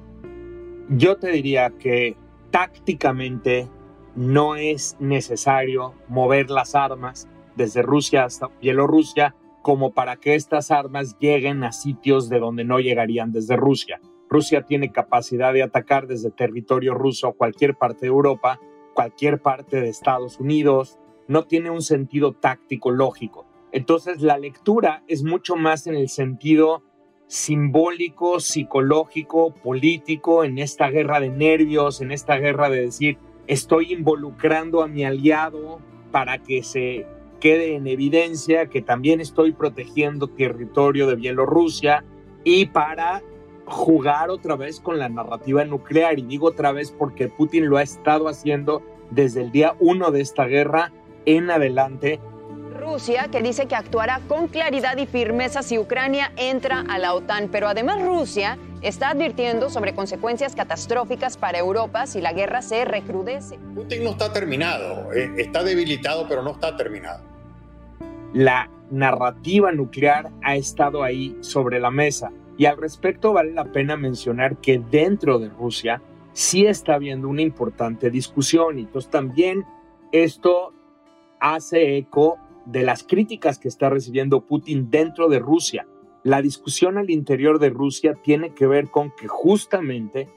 Yo 0.91 1.17
te 1.17 1.29
diría 1.29 1.69
que 1.71 2.15
tácticamente 2.51 3.67
no 4.15 4.55
es 4.55 4.97
necesario 4.99 5.93
mover 6.07 6.49
las 6.49 6.75
armas 6.75 7.27
desde 7.55 7.81
Rusia 7.81 8.23
hasta 8.25 8.49
Bielorrusia 8.61 9.35
como 9.61 9.93
para 9.93 10.15
que 10.15 10.35
estas 10.35 10.71
armas 10.71 11.17
lleguen 11.19 11.63
a 11.63 11.71
sitios 11.71 12.29
de 12.29 12.39
donde 12.39 12.63
no 12.63 12.79
llegarían 12.79 13.31
desde 13.31 13.57
Rusia. 13.57 13.99
Rusia 14.29 14.63
tiene 14.63 14.91
capacidad 14.91 15.53
de 15.53 15.63
atacar 15.63 16.07
desde 16.07 16.31
territorio 16.31 16.93
ruso 16.93 17.27
a 17.27 17.33
cualquier 17.33 17.75
parte 17.75 18.01
de 18.01 18.07
Europa, 18.07 18.59
cualquier 18.93 19.41
parte 19.41 19.81
de 19.81 19.89
Estados 19.89 20.39
Unidos, 20.39 20.97
no 21.27 21.45
tiene 21.45 21.69
un 21.69 21.81
sentido 21.81 22.33
táctico 22.33 22.91
lógico. 22.91 23.45
Entonces 23.71 24.21
la 24.21 24.37
lectura 24.37 25.03
es 25.07 25.23
mucho 25.23 25.55
más 25.55 25.87
en 25.87 25.95
el 25.95 26.09
sentido 26.09 26.83
simbólico, 27.27 28.39
psicológico, 28.39 29.53
político, 29.53 30.43
en 30.43 30.57
esta 30.57 30.89
guerra 30.89 31.19
de 31.19 31.29
nervios, 31.29 32.01
en 32.01 32.11
esta 32.11 32.37
guerra 32.37 32.69
de 32.69 32.81
decir, 32.81 33.17
estoy 33.47 33.93
involucrando 33.93 34.81
a 34.81 34.87
mi 34.87 35.03
aliado 35.03 35.79
para 36.11 36.39
que 36.39 36.63
se 36.63 37.05
quede 37.39 37.75
en 37.75 37.87
evidencia 37.87 38.67
que 38.67 38.81
también 38.81 39.21
estoy 39.21 39.51
protegiendo 39.51 40.27
territorio 40.27 41.07
de 41.07 41.15
Bielorrusia 41.15 42.03
y 42.43 42.67
para 42.67 43.21
jugar 43.65 44.29
otra 44.29 44.55
vez 44.55 44.79
con 44.79 44.97
la 44.97 45.09
narrativa 45.09 45.63
nuclear. 45.65 46.17
Y 46.17 46.23
digo 46.23 46.47
otra 46.47 46.71
vez 46.71 46.91
porque 46.91 47.27
Putin 47.27 47.67
lo 47.67 47.77
ha 47.77 47.83
estado 47.83 48.27
haciendo 48.27 48.81
desde 49.11 49.41
el 49.41 49.51
día 49.51 49.75
uno 49.79 50.11
de 50.11 50.21
esta 50.21 50.45
guerra 50.45 50.91
en 51.25 51.51
adelante 51.51 52.19
Rusia, 52.87 53.27
que 53.29 53.41
dice 53.41 53.67
que 53.67 53.75
actuará 53.75 54.21
con 54.29 54.47
claridad 54.47 54.95
y 54.95 55.05
firmeza 55.05 55.61
si 55.61 55.77
Ucrania 55.77 56.31
entra 56.37 56.85
a 56.87 56.97
la 56.97 57.13
OTAN. 57.13 57.49
Pero 57.51 57.67
además 57.67 58.01
Rusia 58.01 58.57
está 58.81 59.09
advirtiendo 59.09 59.69
sobre 59.69 59.93
consecuencias 59.93 60.55
catastróficas 60.55 61.35
para 61.35 61.57
Europa 61.57 62.07
si 62.07 62.21
la 62.21 62.31
guerra 62.31 62.61
se 62.61 62.85
recrudece. 62.85 63.59
Putin 63.75 64.05
no 64.05 64.11
está 64.11 64.31
terminado, 64.31 65.11
eh, 65.11 65.33
está 65.37 65.63
debilitado, 65.63 66.27
pero 66.29 66.41
no 66.43 66.51
está 66.51 66.77
terminado. 66.77 67.23
La 68.33 68.69
narrativa 68.89 69.73
nuclear 69.73 70.31
ha 70.41 70.55
estado 70.55 71.03
ahí 71.03 71.37
sobre 71.41 71.81
la 71.81 71.91
mesa. 71.91 72.31
Y 72.57 72.67
al 72.67 72.77
respecto 72.77 73.33
vale 73.33 73.51
la 73.51 73.65
pena 73.65 73.97
mencionar 73.97 74.57
que 74.57 74.79
dentro 74.79 75.39
de 75.39 75.49
Rusia 75.49 76.01
sí 76.31 76.65
está 76.65 76.95
habiendo 76.95 77.27
una 77.27 77.41
importante 77.41 78.09
discusión. 78.09 78.79
Y 78.79 78.83
entonces 78.83 79.11
también 79.11 79.65
esto 80.13 80.73
hace 81.39 81.97
eco 81.97 82.39
de 82.67 82.83
las 82.83 83.03
críticas 83.03 83.59
que 83.59 83.69
está 83.69 83.89
recibiendo 83.89 84.41
Putin 84.41 84.89
dentro 84.89 85.29
de 85.29 85.39
Rusia. 85.39 85.87
La 86.23 86.41
discusión 86.41 86.97
al 86.97 87.09
interior 87.09 87.59
de 87.59 87.69
Rusia 87.69 88.15
tiene 88.21 88.53
que 88.53 88.67
ver 88.67 88.89
con 88.89 89.11
que 89.11 89.27
justamente 89.27 90.27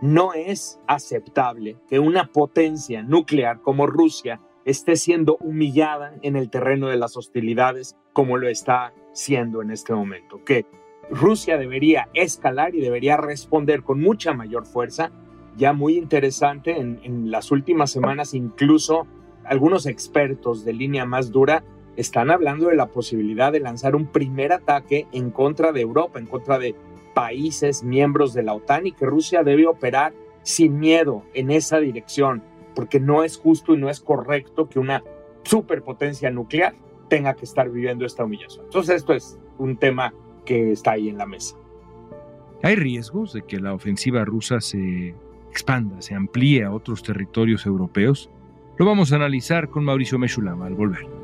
no 0.00 0.32
es 0.32 0.80
aceptable 0.86 1.76
que 1.88 1.98
una 1.98 2.32
potencia 2.32 3.02
nuclear 3.02 3.60
como 3.60 3.86
Rusia 3.86 4.40
esté 4.64 4.96
siendo 4.96 5.36
humillada 5.36 6.14
en 6.22 6.36
el 6.36 6.48
terreno 6.48 6.88
de 6.88 6.96
las 6.96 7.16
hostilidades 7.18 7.96
como 8.14 8.38
lo 8.38 8.48
está 8.48 8.94
siendo 9.12 9.60
en 9.60 9.70
este 9.70 9.92
momento. 9.94 10.42
Que 10.42 10.64
Rusia 11.10 11.58
debería 11.58 12.08
escalar 12.14 12.74
y 12.74 12.80
debería 12.80 13.18
responder 13.18 13.82
con 13.82 14.00
mucha 14.00 14.32
mayor 14.32 14.64
fuerza. 14.64 15.12
Ya 15.56 15.74
muy 15.74 15.98
interesante, 15.98 16.80
en, 16.80 16.98
en 17.02 17.30
las 17.30 17.50
últimas 17.50 17.90
semanas 17.90 18.32
incluso 18.32 19.06
algunos 19.44 19.84
expertos 19.84 20.64
de 20.64 20.72
línea 20.72 21.04
más 21.04 21.30
dura 21.30 21.62
están 21.96 22.30
hablando 22.30 22.68
de 22.68 22.76
la 22.76 22.86
posibilidad 22.86 23.52
de 23.52 23.60
lanzar 23.60 23.94
un 23.94 24.06
primer 24.06 24.52
ataque 24.52 25.06
en 25.12 25.30
contra 25.30 25.72
de 25.72 25.80
Europa, 25.80 26.18
en 26.18 26.26
contra 26.26 26.58
de 26.58 26.74
países 27.14 27.84
miembros 27.84 28.34
de 28.34 28.42
la 28.42 28.54
OTAN 28.54 28.86
y 28.86 28.92
que 28.92 29.06
Rusia 29.06 29.42
debe 29.42 29.66
operar 29.66 30.12
sin 30.42 30.78
miedo 30.78 31.22
en 31.32 31.50
esa 31.50 31.78
dirección, 31.78 32.42
porque 32.74 33.00
no 33.00 33.22
es 33.22 33.38
justo 33.38 33.74
y 33.74 33.78
no 33.78 33.88
es 33.88 34.00
correcto 34.00 34.68
que 34.68 34.78
una 34.78 35.02
superpotencia 35.44 36.30
nuclear 36.30 36.74
tenga 37.08 37.34
que 37.34 37.44
estar 37.44 37.70
viviendo 37.70 38.04
esta 38.04 38.24
humillación. 38.24 38.64
Entonces 38.66 38.96
esto 38.96 39.12
es 39.12 39.38
un 39.58 39.76
tema 39.76 40.12
que 40.44 40.72
está 40.72 40.92
ahí 40.92 41.08
en 41.08 41.18
la 41.18 41.26
mesa. 41.26 41.56
¿Hay 42.62 42.76
riesgos 42.76 43.32
de 43.32 43.42
que 43.42 43.60
la 43.60 43.74
ofensiva 43.74 44.24
rusa 44.24 44.60
se 44.60 45.14
expanda, 45.50 46.00
se 46.00 46.14
amplíe 46.14 46.64
a 46.64 46.72
otros 46.72 47.02
territorios 47.02 47.66
europeos? 47.66 48.30
Lo 48.78 48.86
vamos 48.86 49.12
a 49.12 49.16
analizar 49.16 49.68
con 49.68 49.84
Mauricio 49.84 50.18
Meshulama 50.18 50.66
al 50.66 50.74
volver. 50.74 51.23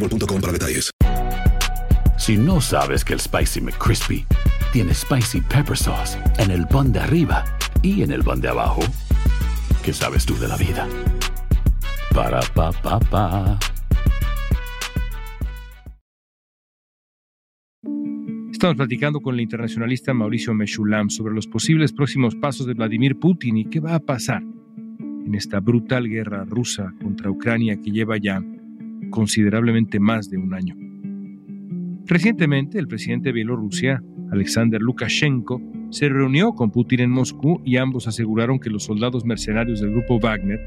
para 0.00 0.52
detalles. 0.52 0.90
Si 2.18 2.36
no 2.36 2.60
sabes 2.60 3.04
que 3.04 3.14
el 3.14 3.20
Spicy 3.20 3.60
McCrispy 3.60 4.24
tiene 4.72 4.94
Spicy 4.94 5.40
Pepper 5.42 5.76
Sauce 5.76 6.18
en 6.38 6.50
el 6.50 6.66
pan 6.66 6.92
de 6.92 7.00
arriba 7.00 7.44
y 7.82 8.02
en 8.02 8.10
el 8.10 8.22
pan 8.22 8.40
de 8.40 8.48
abajo, 8.48 8.80
¿qué 9.84 9.92
sabes 9.92 10.26
tú 10.26 10.36
de 10.38 10.48
la 10.48 10.56
vida? 10.56 10.88
Para, 12.14 12.40
pa, 12.54 12.72
pa, 12.72 12.98
pa. 12.98 13.58
Estamos 18.50 18.76
platicando 18.76 19.20
con 19.20 19.34
el 19.34 19.42
internacionalista 19.42 20.14
Mauricio 20.14 20.54
Meshulam 20.54 21.10
sobre 21.10 21.34
los 21.34 21.46
posibles 21.46 21.92
próximos 21.92 22.34
pasos 22.34 22.66
de 22.66 22.72
Vladimir 22.72 23.18
Putin 23.18 23.58
y 23.58 23.66
qué 23.66 23.80
va 23.80 23.94
a 23.94 24.00
pasar 24.00 24.42
en 24.42 25.34
esta 25.34 25.60
brutal 25.60 26.08
guerra 26.08 26.44
rusa 26.44 26.94
contra 27.02 27.30
Ucrania 27.30 27.78
que 27.82 27.90
lleva 27.90 28.16
ya 28.16 28.42
considerablemente 29.10 30.00
más 30.00 30.28
de 30.30 30.38
un 30.38 30.54
año. 30.54 30.74
Recientemente, 32.06 32.78
el 32.78 32.86
presidente 32.86 33.30
de 33.30 33.32
Bielorrusia, 33.32 34.02
Alexander 34.30 34.80
Lukashenko, 34.80 35.60
se 35.90 36.08
reunió 36.08 36.52
con 36.52 36.70
Putin 36.70 37.00
en 37.00 37.10
Moscú 37.10 37.60
y 37.64 37.76
ambos 37.76 38.06
aseguraron 38.06 38.58
que 38.58 38.70
los 38.70 38.84
soldados 38.84 39.24
mercenarios 39.24 39.80
del 39.80 39.90
grupo 39.90 40.18
Wagner 40.20 40.60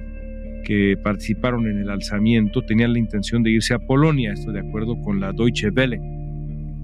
que 0.63 0.97
participaron 1.01 1.67
en 1.67 1.79
el 1.79 1.89
alzamiento 1.89 2.61
tenían 2.61 2.93
la 2.93 2.99
intención 2.99 3.43
de 3.43 3.51
irse 3.51 3.73
a 3.73 3.79
Polonia, 3.79 4.33
esto 4.33 4.51
de 4.51 4.59
acuerdo 4.59 4.99
con 5.01 5.19
la 5.19 5.31
Deutsche 5.31 5.69
Welle. 5.69 5.99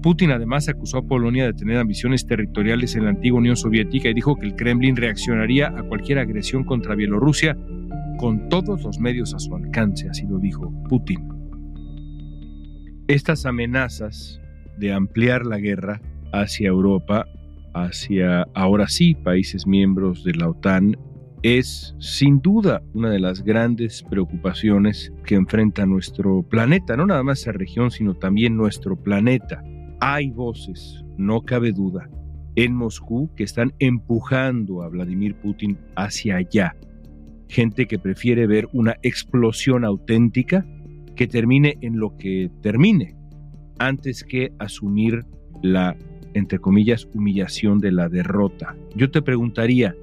Putin 0.02 0.30
además 0.30 0.68
acusó 0.68 0.98
a 0.98 1.06
Polonia 1.06 1.44
de 1.44 1.52
tener 1.52 1.78
ambiciones 1.78 2.26
territoriales 2.26 2.96
en 2.96 3.04
la 3.04 3.10
antigua 3.10 3.38
Unión 3.38 3.56
Soviética 3.56 4.08
y 4.08 4.14
dijo 4.14 4.36
que 4.36 4.46
el 4.46 4.54
Kremlin 4.54 4.96
reaccionaría 4.96 5.68
a 5.68 5.82
cualquier 5.82 6.18
agresión 6.18 6.64
contra 6.64 6.94
Bielorrusia 6.94 7.56
con 8.18 8.48
todos 8.48 8.82
los 8.82 8.98
medios 8.98 9.34
a 9.34 9.38
su 9.38 9.54
alcance, 9.54 10.08
así 10.08 10.26
lo 10.26 10.38
dijo 10.38 10.72
Putin. 10.88 11.35
Estas 13.08 13.46
amenazas 13.46 14.40
de 14.78 14.92
ampliar 14.92 15.46
la 15.46 15.58
guerra 15.58 16.00
hacia 16.32 16.66
Europa, 16.66 17.24
hacia 17.72 18.42
ahora 18.52 18.88
sí 18.88 19.14
países 19.14 19.64
miembros 19.64 20.24
de 20.24 20.34
la 20.34 20.48
OTAN, 20.48 20.96
es 21.44 21.94
sin 22.00 22.40
duda 22.40 22.82
una 22.94 23.08
de 23.10 23.20
las 23.20 23.44
grandes 23.44 24.02
preocupaciones 24.02 25.12
que 25.24 25.36
enfrenta 25.36 25.86
nuestro 25.86 26.42
planeta, 26.42 26.96
no 26.96 27.06
nada 27.06 27.22
más 27.22 27.42
esa 27.42 27.52
región, 27.52 27.92
sino 27.92 28.14
también 28.14 28.56
nuestro 28.56 28.96
planeta. 28.96 29.62
Hay 30.00 30.30
voces 30.30 31.04
no 31.16 31.42
cabe 31.42 31.70
duda, 31.70 32.10
en 32.56 32.74
Moscú 32.74 33.30
que 33.36 33.44
están 33.44 33.72
empujando 33.78 34.82
a 34.82 34.88
Vladimir 34.88 35.36
Putin 35.36 35.78
hacia 35.94 36.38
allá. 36.38 36.74
Gente 37.48 37.86
que 37.86 38.00
prefiere 38.00 38.48
ver 38.48 38.68
una 38.72 38.96
explosión 39.02 39.84
auténtica 39.84 40.66
que 41.16 41.26
termine 41.26 41.78
en 41.80 41.98
lo 41.98 42.16
que 42.16 42.50
termine, 42.62 43.16
antes 43.78 44.22
que 44.22 44.52
asumir 44.58 45.24
la, 45.62 45.96
entre 46.34 46.58
comillas, 46.58 47.08
humillación 47.14 47.78
de 47.78 47.92
la 47.92 48.08
derrota. 48.08 48.76
Yo 48.94 49.10
te 49.10 49.22
preguntaría, 49.22 49.96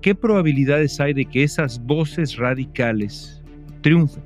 ¿qué 0.00 0.14
probabilidades 0.14 0.98
hay 1.00 1.12
de 1.12 1.26
que 1.26 1.42
esas 1.42 1.84
voces 1.84 2.36
radicales 2.36 3.42
triunfen? 3.82 4.24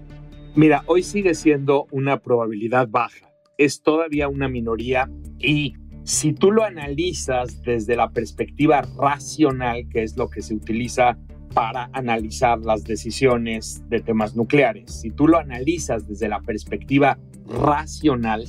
Mira, 0.55 0.83
hoy 0.87 1.03
sigue 1.03 1.35
siendo 1.35 1.87
una 1.91 2.19
probabilidad 2.19 2.89
baja. 2.89 3.31
Es 3.59 3.83
todavía 3.83 4.29
una 4.29 4.49
minoría 4.49 5.11
y 5.39 5.75
si 6.03 6.33
tú 6.33 6.51
lo 6.51 6.65
analizas 6.65 7.63
desde 7.63 7.95
la 7.95 8.11
perspectiva 8.11 8.83
racional, 8.99 9.87
que 9.89 10.03
es 10.03 10.17
lo 10.17 10.29
que 10.29 10.43
se 10.43 10.55
utiliza 10.55 11.19
para 11.55 11.91
analizar 11.93 12.59
las 12.61 12.85
decisiones 12.85 13.83
de 13.89 14.01
temas 14.01 14.37
nucleares, 14.37 15.01
si 15.01 15.11
tú 15.11 15.29
lo 15.29 15.39
analizas 15.39 16.07
desde 16.07 16.29
la 16.29 16.41
perspectiva 16.41 17.19
racional, 17.47 18.45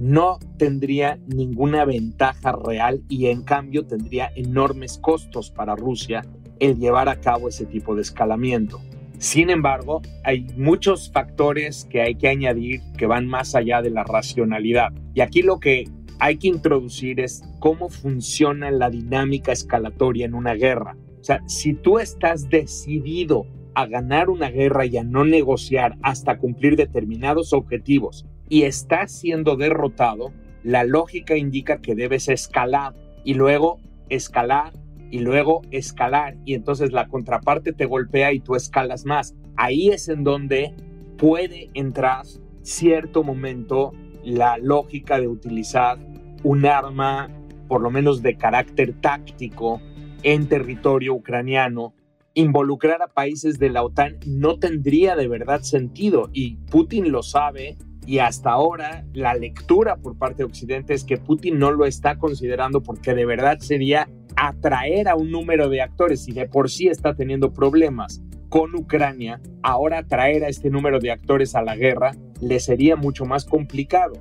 no 0.00 0.38
tendría 0.58 1.18
ninguna 1.26 1.84
ventaja 1.84 2.52
real 2.52 3.02
y 3.08 3.26
en 3.26 3.42
cambio 3.42 3.86
tendría 3.86 4.30
enormes 4.36 4.98
costos 4.98 5.50
para 5.50 5.74
Rusia 5.74 6.22
el 6.60 6.78
llevar 6.78 7.08
a 7.08 7.20
cabo 7.20 7.48
ese 7.48 7.66
tipo 7.66 7.94
de 7.94 8.02
escalamiento. 8.02 8.80
Sin 9.18 9.48
embargo, 9.48 10.02
hay 10.24 10.46
muchos 10.56 11.10
factores 11.10 11.86
que 11.90 12.02
hay 12.02 12.16
que 12.16 12.28
añadir 12.28 12.82
que 12.98 13.06
van 13.06 13.26
más 13.26 13.54
allá 13.54 13.80
de 13.80 13.90
la 13.90 14.04
racionalidad. 14.04 14.92
Y 15.14 15.20
aquí 15.20 15.40
lo 15.40 15.58
que 15.58 15.84
hay 16.18 16.36
que 16.36 16.48
introducir 16.48 17.20
es 17.20 17.42
cómo 17.58 17.88
funciona 17.88 18.70
la 18.70 18.90
dinámica 18.90 19.52
escalatoria 19.52 20.26
en 20.26 20.34
una 20.34 20.54
guerra. 20.54 20.96
Sea, 21.26 21.42
si 21.46 21.74
tú 21.74 21.98
estás 21.98 22.48
decidido 22.50 23.48
a 23.74 23.86
ganar 23.86 24.30
una 24.30 24.48
guerra 24.48 24.86
y 24.86 24.96
a 24.96 25.02
no 25.02 25.24
negociar 25.24 25.96
hasta 26.02 26.38
cumplir 26.38 26.76
determinados 26.76 27.52
objetivos 27.52 28.24
y 28.48 28.62
estás 28.62 29.10
siendo 29.10 29.56
derrotado, 29.56 30.32
la 30.62 30.84
lógica 30.84 31.36
indica 31.36 31.80
que 31.80 31.96
debes 31.96 32.28
escalar 32.28 32.94
y 33.24 33.34
luego 33.34 33.80
escalar 34.08 34.72
y 35.10 35.18
luego 35.18 35.62
escalar 35.72 36.36
y 36.44 36.54
entonces 36.54 36.92
la 36.92 37.08
contraparte 37.08 37.72
te 37.72 37.86
golpea 37.86 38.32
y 38.32 38.38
tú 38.38 38.54
escalas 38.54 39.04
más. 39.04 39.34
Ahí 39.56 39.88
es 39.88 40.08
en 40.08 40.22
donde 40.22 40.76
puede 41.18 41.70
entrar 41.74 42.24
cierto 42.62 43.24
momento 43.24 43.94
la 44.22 44.58
lógica 44.58 45.18
de 45.18 45.26
utilizar 45.26 45.98
un 46.44 46.66
arma, 46.66 47.28
por 47.66 47.80
lo 47.80 47.90
menos 47.90 48.22
de 48.22 48.36
carácter 48.36 48.94
táctico, 49.00 49.80
en 50.22 50.48
territorio 50.48 51.14
ucraniano. 51.14 51.94
Involucrar 52.34 53.02
a 53.02 53.08
países 53.08 53.58
de 53.58 53.70
la 53.70 53.82
OTAN 53.82 54.18
no 54.26 54.58
tendría 54.58 55.16
de 55.16 55.28
verdad 55.28 55.62
sentido 55.62 56.28
y 56.32 56.56
Putin 56.70 57.10
lo 57.10 57.22
sabe 57.22 57.76
y 58.06 58.18
hasta 58.18 58.50
ahora 58.50 59.04
la 59.14 59.34
lectura 59.34 59.96
por 59.96 60.16
parte 60.16 60.38
de 60.38 60.44
Occidente 60.44 60.94
es 60.94 61.04
que 61.04 61.16
Putin 61.16 61.58
no 61.58 61.72
lo 61.72 61.86
está 61.86 62.18
considerando 62.18 62.82
porque 62.82 63.14
de 63.14 63.26
verdad 63.26 63.58
sería 63.58 64.08
atraer 64.36 65.08
a 65.08 65.16
un 65.16 65.30
número 65.30 65.68
de 65.68 65.80
actores 65.80 66.28
y 66.28 66.32
de 66.32 66.46
por 66.46 66.70
sí 66.70 66.88
está 66.88 67.14
teniendo 67.14 67.52
problemas 67.52 68.22
con 68.48 68.74
Ucrania, 68.74 69.40
ahora 69.62 70.06
traer 70.06 70.44
a 70.44 70.48
este 70.48 70.70
número 70.70 71.00
de 71.00 71.10
actores 71.10 71.54
a 71.54 71.62
la 71.62 71.74
guerra 71.74 72.12
le 72.40 72.60
sería 72.60 72.96
mucho 72.96 73.24
más 73.24 73.44
complicado. 73.44 74.14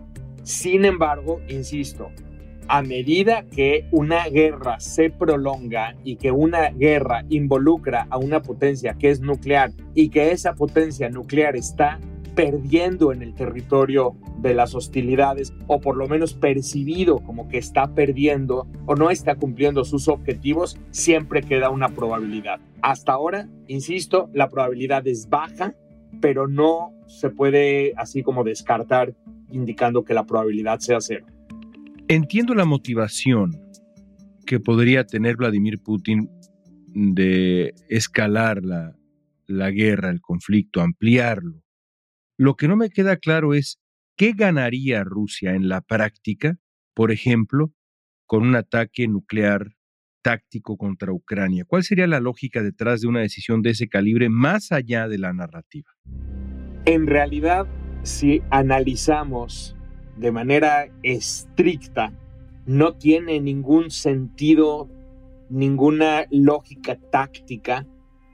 Sin 0.44 0.86
embargo, 0.86 1.42
insisto, 1.48 2.10
a 2.68 2.82
medida 2.82 3.46
que 3.46 3.88
una 3.92 4.26
guerra 4.28 4.80
se 4.80 5.10
prolonga 5.10 5.96
y 6.04 6.16
que 6.16 6.32
una 6.32 6.70
guerra 6.70 7.24
involucra 7.30 8.08
a 8.10 8.18
una 8.18 8.42
potencia 8.42 8.96
que 8.96 9.10
es 9.10 9.22
nuclear 9.22 9.72
y 9.94 10.10
que 10.10 10.32
esa 10.32 10.56
potencia 10.56 11.10
nuclear 11.10 11.56
está 11.56 12.00
perdiendo 12.36 13.14
en 13.14 13.22
el 13.22 13.34
territorio 13.34 14.16
de 14.40 14.54
las 14.54 14.76
hostilidades 14.76 15.54
o 15.68 15.80
por 15.80 15.96
lo 15.96 16.08
menos 16.08 16.34
percibido 16.34 17.20
como 17.20 17.48
que 17.48 17.58
está 17.58 17.94
perdiendo 17.94 18.68
o 18.86 18.96
no 18.96 19.10
está 19.10 19.36
cumpliendo 19.36 19.86
sus 19.86 20.08
objetivos, 20.08 20.78
siempre 20.92 21.42
queda 21.42 21.70
una 21.70 21.90
probabilidad. 21.90 22.60
Hasta 22.82 23.14
ahora, 23.14 23.48
insisto, 23.68 24.30
la 24.34 24.50
probabilidad 24.50 25.08
es 25.08 25.30
baja, 25.30 25.74
pero 26.20 26.48
no 26.48 26.94
se 27.08 27.30
puede 27.30 27.94
así 27.96 28.22
como 28.22 28.44
descartar 28.44 29.14
indicando 29.50 30.04
que 30.04 30.14
la 30.14 30.26
probabilidad 30.26 30.80
sea 30.80 31.00
cero. 31.00 31.26
Entiendo 32.08 32.54
la 32.54 32.66
motivación 32.66 33.60
que 34.46 34.60
podría 34.60 35.06
tener 35.06 35.38
Vladimir 35.38 35.80
Putin 35.82 36.30
de 36.94 37.74
escalar 37.90 38.64
la, 38.64 38.96
la 39.48 39.72
guerra, 39.72 40.12
el 40.12 40.22
conflicto, 40.22 40.82
ampliarlo. 40.82 41.64
Lo 42.38 42.56
que 42.56 42.68
no 42.68 42.76
me 42.76 42.92
queda 42.92 43.18
claro 43.18 43.56
es 43.56 43.80
qué 44.16 44.34
ganaría 44.34 45.04
Rusia 45.04 45.56
en 45.56 45.68
la 45.68 45.82
práctica, 45.82 46.58
por 46.94 47.12
ejemplo, 47.12 47.74
con 48.28 48.44
un 48.44 48.56
ataque 48.56 49.08
nuclear 49.08 49.76
táctico 50.22 50.78
contra 50.78 51.12
Ucrania. 51.12 51.66
¿Cuál 51.66 51.84
sería 51.84 52.06
la 52.06 52.20
lógica 52.20 52.62
detrás 52.62 53.02
de 53.02 53.08
una 53.08 53.22
decisión 53.22 53.64
de 53.64 53.72
ese 53.72 53.88
calibre 53.90 54.30
más 54.30 54.72
allá 54.72 55.08
de 55.08 55.18
la 55.18 55.34
narrativa? 55.34 55.90
En 56.86 57.08
realidad, 57.08 57.66
si 58.04 58.44
analizamos 58.52 59.75
de 60.16 60.32
manera 60.32 60.88
estricta, 61.04 62.14
no 62.66 62.94
tiene 62.96 63.40
ningún 63.40 63.92
sentido, 63.92 64.90
ninguna 65.50 66.26
lógica 66.32 66.98
táctica 67.12 67.86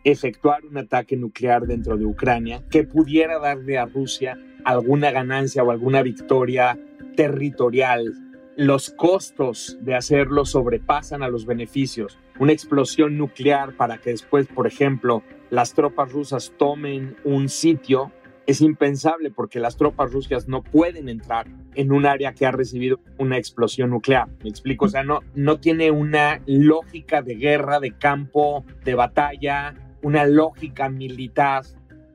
efectuar 0.04 0.66
un 0.66 0.78
ataque 0.78 1.16
nuclear 1.16 1.68
dentro 1.68 1.98
de 1.98 2.06
Ucrania 2.06 2.64
que 2.70 2.84
pudiera 2.84 3.40
darle 3.40 3.78
a 3.78 3.86
Rusia 3.86 4.38
alguna 4.64 5.12
ganancia 5.12 5.64
o 5.64 5.72
alguna 5.72 6.02
victoria 6.02 6.80
territorial. 7.16 8.14
Los 8.56 8.90
costos 8.92 9.78
de 9.82 9.96
hacerlo 9.96 10.46
sobrepasan 10.46 11.24
a 11.24 11.30
los 11.30 11.46
beneficios. 11.46 12.18
Una 12.40 12.52
explosión 12.52 13.18
nuclear 13.18 13.76
para 13.76 14.00
que 14.00 14.12
después, 14.12 14.48
por 14.48 14.68
ejemplo, 14.68 15.24
las 15.50 15.74
tropas 15.74 16.12
rusas 16.12 16.54
tomen 16.58 17.16
un 17.24 17.50
sitio 17.50 18.12
es 18.48 18.62
impensable 18.62 19.32
porque 19.32 19.60
las 19.60 19.78
tropas 19.78 20.12
rusas 20.12 20.48
no 20.48 20.64
pueden 20.64 21.10
entrar 21.10 21.48
en 21.76 21.92
un 21.92 22.06
área 22.06 22.34
que 22.34 22.46
ha 22.46 22.52
recibido 22.52 23.00
una 23.18 23.38
explosión 23.38 23.90
nuclear. 23.92 24.28
Me 24.44 24.50
explico, 24.50 24.86
o 24.86 24.90
sea, 24.90 25.04
no, 25.04 25.22
no 25.36 25.60
tiene 25.60 25.92
una 25.92 26.42
lógica 26.46 27.22
de 27.22 27.36
guerra, 27.36 27.80
de 27.80 27.92
campo, 27.92 28.66
de 28.84 28.96
batalla, 28.96 29.76
una 30.02 30.26
lógica 30.26 30.90
militar, 30.90 31.64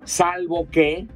salvo 0.05 0.69
que 0.71 1.07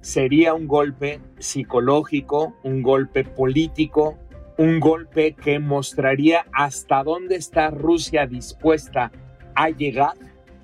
sería 0.00 0.54
un 0.54 0.66
golpe 0.66 1.20
psicológico, 1.38 2.56
un 2.62 2.82
golpe 2.82 3.24
político, 3.24 4.18
un 4.58 4.80
golpe 4.80 5.34
que 5.34 5.58
mostraría 5.58 6.46
hasta 6.52 7.02
dónde 7.02 7.36
está 7.36 7.70
Rusia 7.70 8.26
dispuesta 8.26 9.10
a 9.54 9.70
llegar 9.70 10.14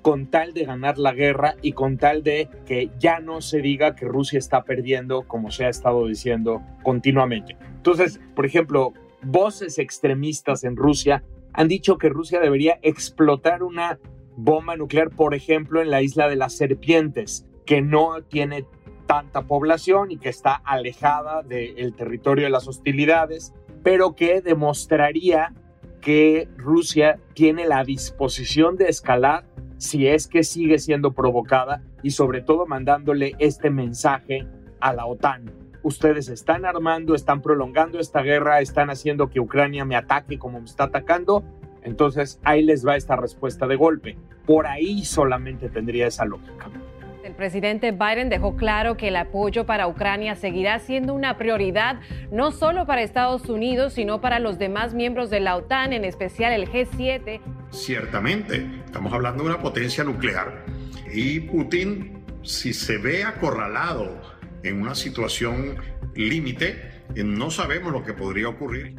con 0.03 0.27
tal 0.27 0.53
de 0.53 0.65
ganar 0.65 0.99
la 0.99 1.13
guerra 1.13 1.55
y 1.61 1.71
con 1.71 1.97
tal 1.97 2.23
de 2.23 2.49
que 2.65 2.91
ya 2.99 3.21
no 3.21 3.39
se 3.39 3.61
diga 3.61 3.95
que 3.95 4.05
Rusia 4.05 4.37
está 4.37 4.63
perdiendo 4.63 5.23
como 5.23 5.49
se 5.49 5.65
ha 5.65 5.69
estado 5.69 6.05
diciendo 6.05 6.61
continuamente. 6.83 7.57
Entonces, 7.77 8.19
por 8.35 8.45
ejemplo, 8.45 8.93
voces 9.23 9.79
extremistas 9.79 10.65
en 10.65 10.75
Rusia 10.75 11.23
han 11.53 11.69
dicho 11.69 11.97
que 11.97 12.09
Rusia 12.09 12.41
debería 12.41 12.79
explotar 12.81 13.63
una 13.63 13.97
bomba 14.35 14.75
nuclear, 14.75 15.09
por 15.09 15.33
ejemplo, 15.33 15.81
en 15.81 15.89
la 15.89 16.01
isla 16.01 16.27
de 16.27 16.35
las 16.35 16.53
serpientes, 16.53 17.47
que 17.65 17.81
no 17.81 18.21
tiene 18.23 18.65
tanta 19.07 19.43
población 19.43 20.11
y 20.11 20.17
que 20.17 20.29
está 20.29 20.53
alejada 20.53 21.43
del 21.43 21.93
territorio 21.95 22.43
de 22.43 22.51
las 22.51 22.67
hostilidades, 22.67 23.53
pero 23.83 24.15
que 24.15 24.41
demostraría 24.41 25.53
que 26.01 26.49
Rusia 26.57 27.19
tiene 27.33 27.65
la 27.67 27.85
disposición 27.85 28.75
de 28.75 28.89
escalar 28.89 29.45
si 29.83 30.07
es 30.07 30.27
que 30.27 30.43
sigue 30.43 30.79
siendo 30.79 31.11
provocada 31.11 31.83
y 32.03 32.11
sobre 32.11 32.39
todo 32.39 32.65
mandándole 32.65 33.33
este 33.37 33.69
mensaje 33.69 34.47
a 34.79 34.93
la 34.93 35.05
OTAN. 35.05 35.51
Ustedes 35.83 36.29
están 36.29 36.63
armando, 36.63 37.15
están 37.15 37.41
prolongando 37.41 37.99
esta 37.99 38.21
guerra, 38.21 38.61
están 38.61 38.89
haciendo 38.89 39.29
que 39.29 39.41
Ucrania 39.41 39.83
me 39.83 39.97
ataque 39.97 40.39
como 40.39 40.61
me 40.61 40.65
está 40.65 40.85
atacando, 40.85 41.43
entonces 41.81 42.39
ahí 42.45 42.63
les 42.63 42.87
va 42.87 42.95
esta 42.95 43.17
respuesta 43.17 43.67
de 43.67 43.75
golpe. 43.75 44.17
Por 44.45 44.67
ahí 44.67 45.03
solamente 45.03 45.67
tendría 45.67 46.07
esa 46.07 46.23
lógica. 46.23 46.69
El 47.23 47.35
presidente 47.35 47.93
Biden 47.93 48.27
dejó 48.27 48.57
claro 48.57 48.97
que 48.97 49.07
el 49.07 49.15
apoyo 49.15 49.65
para 49.65 49.87
Ucrania 49.87 50.35
seguirá 50.35 50.79
siendo 50.79 51.13
una 51.13 51.37
prioridad 51.37 52.01
no 52.31 52.51
solo 52.51 52.85
para 52.85 53.01
Estados 53.01 53.47
Unidos, 53.47 53.93
sino 53.93 54.19
para 54.19 54.39
los 54.39 54.59
demás 54.59 54.93
miembros 54.93 55.29
de 55.29 55.39
la 55.39 55.55
OTAN, 55.55 55.93
en 55.93 56.03
especial 56.03 56.51
el 56.51 56.69
G7. 56.69 57.39
Ciertamente, 57.71 58.67
estamos 58.85 59.13
hablando 59.13 59.43
de 59.43 59.51
una 59.51 59.61
potencia 59.61 60.03
nuclear 60.03 60.65
y 61.13 61.39
Putin, 61.39 62.25
si 62.41 62.73
se 62.73 62.97
ve 62.97 63.23
acorralado 63.23 64.19
en 64.63 64.81
una 64.81 64.93
situación 64.93 65.77
límite, 66.15 67.05
no 67.15 67.51
sabemos 67.51 67.93
lo 67.93 68.03
que 68.03 68.13
podría 68.13 68.49
ocurrir. 68.49 68.95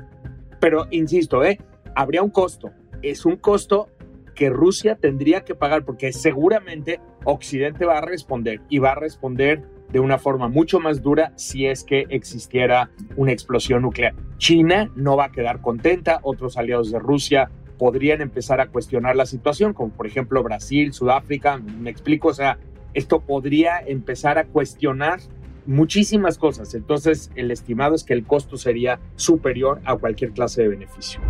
Pero 0.60 0.86
insisto, 0.90 1.44
¿eh? 1.44 1.58
habría 1.94 2.22
un 2.22 2.30
costo. 2.30 2.70
Es 3.02 3.26
un 3.26 3.36
costo 3.36 3.90
que 4.34 4.48
Rusia 4.48 4.96
tendría 4.96 5.44
que 5.44 5.54
pagar 5.54 5.84
porque 5.84 6.12
seguramente 6.12 7.00
Occidente 7.24 7.84
va 7.84 7.98
a 7.98 8.00
responder 8.00 8.60
y 8.68 8.78
va 8.78 8.92
a 8.92 8.94
responder 8.94 9.62
de 9.92 10.00
una 10.00 10.18
forma 10.18 10.48
mucho 10.48 10.80
más 10.80 11.02
dura 11.02 11.32
si 11.36 11.66
es 11.66 11.84
que 11.84 12.06
existiera 12.10 12.90
una 13.16 13.32
explosión 13.32 13.82
nuclear. 13.82 14.14
China 14.38 14.90
no 14.96 15.16
va 15.16 15.26
a 15.26 15.32
quedar 15.32 15.60
contenta, 15.60 16.20
otros 16.22 16.56
aliados 16.56 16.90
de 16.90 16.98
Rusia 16.98 17.50
podrían 17.78 18.20
empezar 18.20 18.60
a 18.60 18.68
cuestionar 18.68 19.16
la 19.16 19.26
situación, 19.26 19.72
como 19.72 19.92
por 19.92 20.06
ejemplo 20.06 20.42
Brasil, 20.42 20.92
Sudáfrica, 20.92 21.58
me 21.58 21.90
explico, 21.90 22.28
o 22.28 22.34
sea, 22.34 22.58
esto 22.94 23.20
podría 23.20 23.78
empezar 23.80 24.38
a 24.38 24.44
cuestionar 24.44 25.20
muchísimas 25.66 26.38
cosas. 26.38 26.74
Entonces, 26.74 27.30
el 27.34 27.50
estimado 27.50 27.94
es 27.94 28.04
que 28.04 28.14
el 28.14 28.24
costo 28.24 28.56
sería 28.56 29.00
superior 29.16 29.80
a 29.84 29.96
cualquier 29.96 30.32
clase 30.32 30.62
de 30.62 30.68
beneficio. 30.68 31.20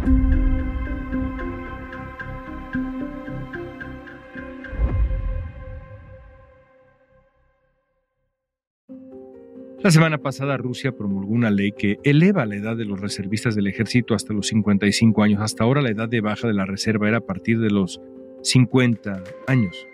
La 9.85 9.91
semana 9.91 10.17
pasada 10.17 10.57
Rusia 10.57 10.93
promulgó 10.93 11.35
una 11.35 11.51
ley 11.51 11.73
que 11.73 11.99
eleva 12.05 12.47
la 12.47 12.57
edad 12.57 12.75
de 12.75 12.87
los 12.87 13.03
reservistas 13.03 13.55
del 13.55 13.67
ejército 13.67 14.15
hasta 14.15 14.33
los 14.33 14.47
55 14.47 15.23
años. 15.23 15.43
Hasta 15.43 15.63
ahora 15.63 15.83
la 15.83 15.91
edad 15.91 16.09
de 16.09 16.23
baja 16.23 16.49
de 16.49 16.55
la 16.55 16.65
reserva 16.65 17.07
era 17.07 17.19
a 17.19 17.27
partir 17.27 17.61
de 17.61 17.69
los 17.69 18.01
50 18.41 19.23
años. 19.47 19.87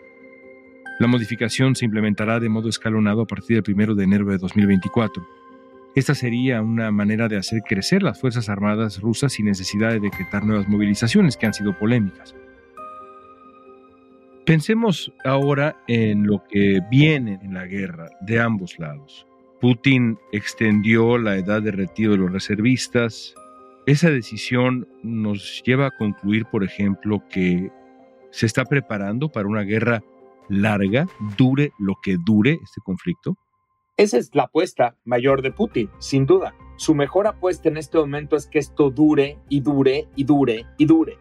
La 1.00 1.08
modificación 1.08 1.74
se 1.74 1.86
implementará 1.86 2.38
de 2.38 2.48
modo 2.48 2.68
escalonado 2.68 3.22
a 3.22 3.26
partir 3.26 3.60
del 3.60 3.74
1 3.74 3.96
de 3.96 4.04
enero 4.04 4.26
de 4.26 4.38
2024. 4.38 5.26
Esta 5.96 6.14
sería 6.14 6.62
una 6.62 6.92
manera 6.92 7.26
de 7.26 7.38
hacer 7.38 7.62
crecer 7.62 8.04
las 8.04 8.20
Fuerzas 8.20 8.48
Armadas 8.48 9.00
rusas 9.00 9.32
sin 9.32 9.46
necesidad 9.46 9.90
de 9.90 9.98
decretar 9.98 10.44
nuevas 10.44 10.68
movilizaciones 10.68 11.36
que 11.36 11.46
han 11.46 11.54
sido 11.54 11.76
polémicas. 11.76 12.36
Pensemos 14.46 15.12
ahora 15.24 15.82
en 15.88 16.28
lo 16.28 16.44
que 16.48 16.78
viene 16.92 17.40
en 17.42 17.54
la 17.54 17.66
guerra 17.66 18.08
de 18.20 18.38
ambos 18.38 18.78
lados. 18.78 19.26
Putin 19.60 20.18
extendió 20.32 21.18
la 21.18 21.36
edad 21.36 21.60
de 21.60 21.70
retiro 21.70 22.12
de 22.12 22.18
los 22.18 22.32
reservistas. 22.32 23.34
Esa 23.86 24.10
decisión 24.10 24.88
nos 25.02 25.62
lleva 25.64 25.86
a 25.86 25.90
concluir, 25.90 26.46
por 26.46 26.64
ejemplo, 26.64 27.22
que 27.28 27.70
se 28.30 28.46
está 28.46 28.64
preparando 28.64 29.28
para 29.28 29.48
una 29.48 29.62
guerra 29.62 30.02
larga, 30.48 31.06
dure 31.36 31.72
lo 31.78 31.94
que 32.02 32.16
dure 32.24 32.58
este 32.62 32.80
conflicto. 32.82 33.36
Esa 33.98 34.16
es 34.16 34.34
la 34.34 34.44
apuesta 34.44 34.96
mayor 35.04 35.42
de 35.42 35.52
Putin, 35.52 35.90
sin 35.98 36.24
duda. 36.24 36.54
Su 36.76 36.94
mejor 36.94 37.26
apuesta 37.26 37.68
en 37.68 37.76
este 37.76 37.98
momento 37.98 38.36
es 38.36 38.46
que 38.46 38.58
esto 38.58 38.88
dure 38.88 39.38
y 39.50 39.60
dure 39.60 40.08
y 40.16 40.24
dure 40.24 40.64
y 40.78 40.86
dure. 40.86 41.18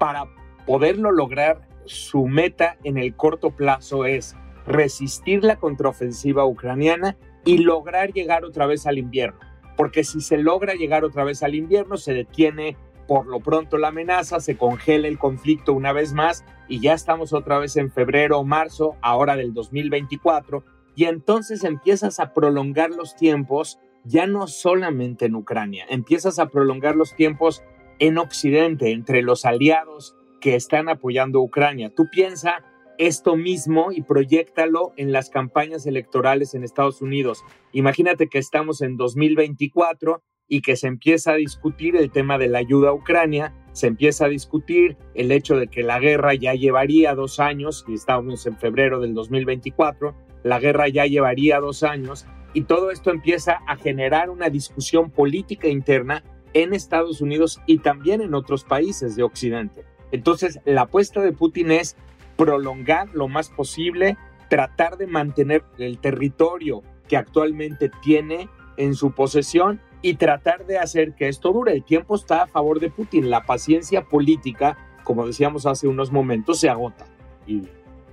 Para 0.00 0.26
poderlo 0.66 1.12
lograr, 1.12 1.68
su 1.84 2.26
meta 2.26 2.78
en 2.82 2.98
el 2.98 3.14
corto 3.14 3.52
plazo 3.52 4.04
es 4.04 4.34
resistir 4.66 5.44
la 5.44 5.56
contraofensiva 5.56 6.44
ucraniana 6.44 7.16
y 7.46 7.58
lograr 7.58 8.12
llegar 8.12 8.44
otra 8.44 8.66
vez 8.66 8.86
al 8.86 8.98
invierno. 8.98 9.40
Porque 9.78 10.04
si 10.04 10.20
se 10.20 10.36
logra 10.36 10.74
llegar 10.74 11.04
otra 11.04 11.24
vez 11.24 11.42
al 11.42 11.54
invierno, 11.54 11.96
se 11.96 12.12
detiene 12.12 12.76
por 13.06 13.26
lo 13.26 13.40
pronto 13.40 13.78
la 13.78 13.88
amenaza, 13.88 14.40
se 14.40 14.58
congela 14.58 15.08
el 15.08 15.18
conflicto 15.18 15.72
una 15.72 15.92
vez 15.92 16.12
más 16.12 16.44
y 16.68 16.80
ya 16.80 16.92
estamos 16.92 17.32
otra 17.32 17.58
vez 17.58 17.76
en 17.76 17.90
febrero 17.90 18.40
o 18.40 18.44
marzo, 18.44 18.96
ahora 19.00 19.36
del 19.36 19.54
2024, 19.54 20.64
y 20.96 21.04
entonces 21.04 21.62
empiezas 21.62 22.18
a 22.18 22.34
prolongar 22.34 22.90
los 22.90 23.14
tiempos, 23.14 23.78
ya 24.04 24.26
no 24.26 24.48
solamente 24.48 25.26
en 25.26 25.36
Ucrania, 25.36 25.86
empiezas 25.88 26.40
a 26.40 26.48
prolongar 26.48 26.96
los 26.96 27.14
tiempos 27.14 27.62
en 28.00 28.18
Occidente, 28.18 28.90
entre 28.90 29.22
los 29.22 29.44
aliados 29.44 30.16
que 30.40 30.56
están 30.56 30.88
apoyando 30.88 31.38
a 31.38 31.42
Ucrania. 31.42 31.94
Tú 31.94 32.08
piensa 32.10 32.64
esto 32.98 33.36
mismo 33.36 33.92
y 33.92 34.02
proyectalo 34.02 34.92
en 34.96 35.12
las 35.12 35.30
campañas 35.30 35.86
electorales 35.86 36.54
en 36.54 36.64
Estados 36.64 37.02
Unidos. 37.02 37.42
Imagínate 37.72 38.28
que 38.28 38.38
estamos 38.38 38.82
en 38.82 38.96
2024 38.96 40.22
y 40.48 40.60
que 40.60 40.76
se 40.76 40.86
empieza 40.86 41.32
a 41.32 41.36
discutir 41.36 41.96
el 41.96 42.10
tema 42.10 42.38
de 42.38 42.48
la 42.48 42.58
ayuda 42.58 42.90
a 42.90 42.94
Ucrania, 42.94 43.52
se 43.72 43.88
empieza 43.88 44.26
a 44.26 44.28
discutir 44.28 44.96
el 45.14 45.32
hecho 45.32 45.58
de 45.58 45.66
que 45.66 45.82
la 45.82 45.98
guerra 45.98 46.34
ya 46.34 46.54
llevaría 46.54 47.14
dos 47.14 47.40
años, 47.40 47.84
y 47.88 47.94
estamos 47.94 48.46
en 48.46 48.56
febrero 48.56 49.00
del 49.00 49.14
2024, 49.14 50.14
la 50.44 50.60
guerra 50.60 50.88
ya 50.88 51.06
llevaría 51.06 51.60
dos 51.60 51.82
años, 51.82 52.26
y 52.54 52.62
todo 52.62 52.90
esto 52.90 53.10
empieza 53.10 53.60
a 53.66 53.76
generar 53.76 54.30
una 54.30 54.48
discusión 54.48 55.10
política 55.10 55.68
interna 55.68 56.22
en 56.54 56.72
Estados 56.72 57.20
Unidos 57.20 57.60
y 57.66 57.78
también 57.78 58.22
en 58.22 58.32
otros 58.34 58.64
países 58.64 59.14
de 59.14 59.24
Occidente. 59.24 59.84
Entonces, 60.10 60.60
la 60.64 60.82
apuesta 60.82 61.20
de 61.20 61.32
Putin 61.32 61.70
es 61.70 61.96
prolongar 62.36 63.08
lo 63.12 63.28
más 63.28 63.50
posible, 63.50 64.16
tratar 64.48 64.96
de 64.96 65.06
mantener 65.06 65.64
el 65.78 65.98
territorio 65.98 66.82
que 67.08 67.16
actualmente 67.16 67.90
tiene 68.02 68.48
en 68.76 68.94
su 68.94 69.12
posesión 69.12 69.80
y 70.02 70.14
tratar 70.14 70.66
de 70.66 70.78
hacer 70.78 71.14
que 71.14 71.28
esto 71.28 71.52
dure. 71.52 71.72
El 71.72 71.84
tiempo 71.84 72.14
está 72.14 72.42
a 72.42 72.46
favor 72.46 72.80
de 72.80 72.90
Putin. 72.90 73.30
La 73.30 73.44
paciencia 73.44 74.04
política, 74.04 74.76
como 75.04 75.26
decíamos 75.26 75.66
hace 75.66 75.88
unos 75.88 76.12
momentos, 76.12 76.60
se 76.60 76.68
agota. 76.68 77.06
Y 77.46 77.62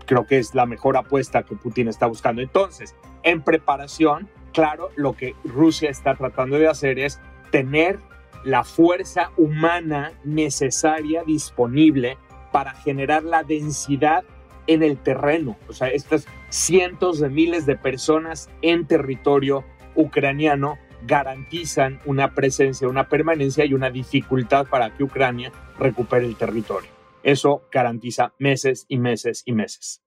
creo 0.06 0.26
que 0.26 0.38
es 0.38 0.56
la 0.56 0.66
mejor 0.66 0.98
apuesta 0.98 1.44
que 1.44 1.56
Putin 1.56 1.88
está 1.88 2.08
buscando. 2.08 2.42
Entonces, 2.42 2.96
en 3.24 3.42
preparación, 3.42 4.30
claro, 4.54 4.90
lo 4.96 5.14
que 5.14 5.36
Rusia 5.44 5.90
está 5.90 6.16
tratando 6.16 6.58
de 6.58 6.68
hacer 6.68 7.00
es 7.00 7.20
tener 7.52 8.00
la 8.44 8.64
fuerza 8.64 9.32
humana 9.38 10.12
necesaria 10.24 11.24
disponible 11.24 12.18
para 12.54 12.74
generar 12.76 13.24
la 13.24 13.44
densidad 13.44 14.24
en 14.68 14.84
el 14.84 14.98
terreno. 14.98 15.58
O 15.68 15.74
sea, 15.74 15.90
estas 15.90 16.26
cientos 16.50 17.20
de 17.20 17.30
miles 17.30 17.66
de 17.66 17.76
personas 17.76 18.50
en 18.62 18.88
territorio 18.88 19.66
ucraniano 19.96 20.78
garantizan 21.06 22.00
una 22.06 22.34
presencia, 22.34 22.88
una 22.88 23.10
permanencia 23.10 23.66
y 23.66 23.74
una 23.74 23.90
dificultad 23.90 24.68
para 24.68 24.96
que 24.96 25.04
Ucrania 25.04 25.52
recupere 25.78 26.26
el 26.26 26.38
territorio. 26.38 26.90
Eso 27.24 27.64
garantiza 27.72 28.34
meses 28.40 28.86
y 28.88 29.00
meses 29.00 29.44
y 29.46 29.54
meses. 29.54 30.02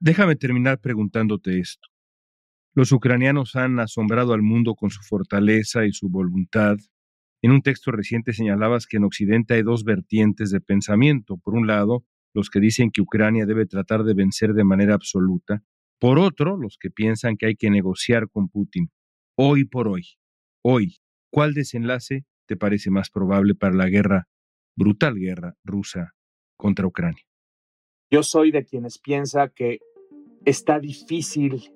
Déjame 0.00 0.36
terminar 0.36 0.80
preguntándote 0.80 1.58
esto. 1.60 1.88
Los 2.74 2.92
ucranianos 2.92 3.54
han 3.54 3.78
asombrado 3.78 4.32
al 4.32 4.42
mundo 4.42 4.74
con 4.74 4.90
su 4.90 5.00
fortaleza 5.02 5.86
y 5.86 5.92
su 5.92 6.08
voluntad. 6.08 6.76
En 7.44 7.50
un 7.50 7.60
texto 7.60 7.90
reciente 7.90 8.32
señalabas 8.32 8.86
que 8.86 8.96
en 8.96 9.04
Occidente 9.04 9.52
hay 9.52 9.62
dos 9.62 9.84
vertientes 9.84 10.50
de 10.50 10.62
pensamiento. 10.62 11.36
Por 11.36 11.52
un 11.52 11.66
lado, 11.66 12.06
los 12.32 12.48
que 12.48 12.58
dicen 12.58 12.90
que 12.90 13.02
Ucrania 13.02 13.44
debe 13.44 13.66
tratar 13.66 14.02
de 14.02 14.14
vencer 14.14 14.54
de 14.54 14.64
manera 14.64 14.94
absoluta. 14.94 15.62
Por 16.00 16.18
otro, 16.18 16.56
los 16.56 16.78
que 16.80 16.88
piensan 16.90 17.36
que 17.36 17.44
hay 17.44 17.56
que 17.56 17.68
negociar 17.68 18.30
con 18.30 18.48
Putin 18.48 18.90
hoy 19.36 19.66
por 19.66 19.88
hoy, 19.88 20.16
hoy, 20.62 20.96
¿cuál 21.30 21.52
desenlace 21.52 22.24
te 22.46 22.56
parece 22.56 22.90
más 22.90 23.10
probable 23.10 23.54
para 23.54 23.74
la 23.74 23.90
guerra, 23.90 24.26
brutal 24.74 25.16
guerra 25.16 25.54
rusa 25.64 26.14
contra 26.56 26.86
Ucrania? 26.86 27.24
Yo 28.10 28.22
soy 28.22 28.52
de 28.52 28.64
quienes 28.64 28.98
piensa 28.98 29.50
que 29.50 29.80
está 30.46 30.80
difícil 30.80 31.70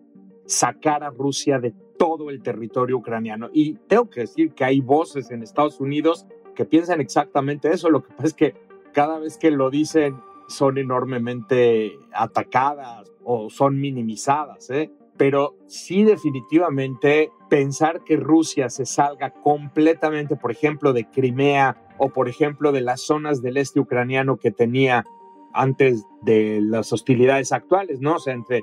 sacar 0.49 1.05
a 1.05 1.11
Rusia 1.11 1.61
de 1.61 1.73
todo 1.97 2.31
el 2.31 2.43
territorio 2.43 2.97
ucraniano. 2.97 3.51
Y 3.53 3.75
tengo 3.87 4.11
que 4.11 4.23
decir 4.23 4.53
que 4.53 4.65
hay 4.65 4.81
voces 4.81 5.31
en 5.31 5.43
Estados 5.43 5.81
Unidos 5.81 6.27
que 6.57 6.65
piensan 6.65 7.01
exactamente 7.01 7.71
eso. 7.71 7.91
Lo 7.91 8.03
que 8.03 8.13
pasa 8.13 8.27
es 8.27 8.35
que 8.35 8.55
cada 8.93 9.21
vez 9.21 9.39
que 9.39 9.53
lo 9.53 9.71
dicen 9.71 10.17
son 10.49 10.79
enormemente 10.79 11.93
atacadas 12.13 13.13
o 13.23 13.51
son 13.51 13.81
minimizadas. 13.81 14.71
¿eh? 14.71 14.91
pero 15.19 15.57
sí 15.67 16.05
definitivamente 16.05 17.31
pensar 17.51 18.05
que 18.05 18.17
Rusia 18.17 18.71
se 18.71 18.87
salga 18.87 19.31
completamente, 19.31 20.37
por 20.37 20.53
ejemplo, 20.53 20.95
de 20.95 21.05
Crimea 21.11 21.77
o, 21.99 22.09
por 22.11 22.29
ejemplo, 22.29 22.73
de 22.73 22.81
las 22.81 23.03
zonas 23.03 23.43
del 23.43 23.59
este 23.59 23.81
ucraniano 23.81 24.37
que 24.37 24.53
tenía 24.53 25.05
antes 25.53 26.07
de 26.23 26.61
las 26.63 26.93
hostilidades 26.93 27.53
actuales, 27.53 28.01
¿no? 28.01 28.15
O 28.15 28.19
sea, 28.21 28.33
entre 28.33 28.63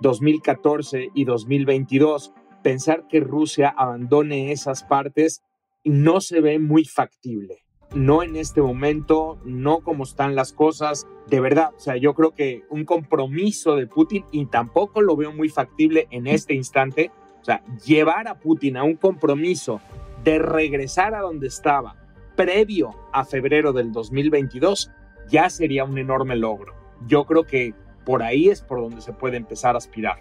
2014 0.00 1.10
y 1.14 1.24
2022, 1.24 2.32
pensar 2.62 3.06
que 3.08 3.20
Rusia 3.20 3.74
abandone 3.76 4.52
esas 4.52 4.82
partes 4.84 5.42
no 5.84 6.20
se 6.20 6.40
ve 6.40 6.58
muy 6.58 6.84
factible 6.84 7.64
no 7.94 8.22
en 8.22 8.36
este 8.36 8.60
momento, 8.60 9.38
no 9.44 9.80
como 9.80 10.04
están 10.04 10.34
las 10.34 10.52
cosas, 10.52 11.06
de 11.28 11.40
verdad. 11.40 11.70
O 11.76 11.80
sea, 11.80 11.96
yo 11.96 12.14
creo 12.14 12.32
que 12.32 12.64
un 12.68 12.84
compromiso 12.84 13.76
de 13.76 13.86
Putin, 13.86 14.24
y 14.32 14.46
tampoco 14.46 15.00
lo 15.00 15.16
veo 15.16 15.32
muy 15.32 15.48
factible 15.48 16.08
en 16.10 16.26
este 16.26 16.54
instante, 16.54 17.10
o 17.40 17.44
sea, 17.44 17.62
llevar 17.84 18.26
a 18.28 18.40
Putin 18.40 18.76
a 18.76 18.84
un 18.84 18.96
compromiso 18.96 19.80
de 20.24 20.38
regresar 20.38 21.14
a 21.14 21.20
donde 21.20 21.46
estaba 21.46 21.96
previo 22.36 22.90
a 23.12 23.24
febrero 23.24 23.72
del 23.72 23.92
2022, 23.92 24.90
ya 25.28 25.48
sería 25.48 25.84
un 25.84 25.98
enorme 25.98 26.36
logro. 26.36 26.74
Yo 27.06 27.24
creo 27.24 27.44
que 27.44 27.74
por 28.04 28.22
ahí 28.22 28.48
es 28.48 28.62
por 28.62 28.80
donde 28.80 29.00
se 29.00 29.12
puede 29.12 29.36
empezar 29.36 29.74
a 29.74 29.78
aspirar. 29.78 30.18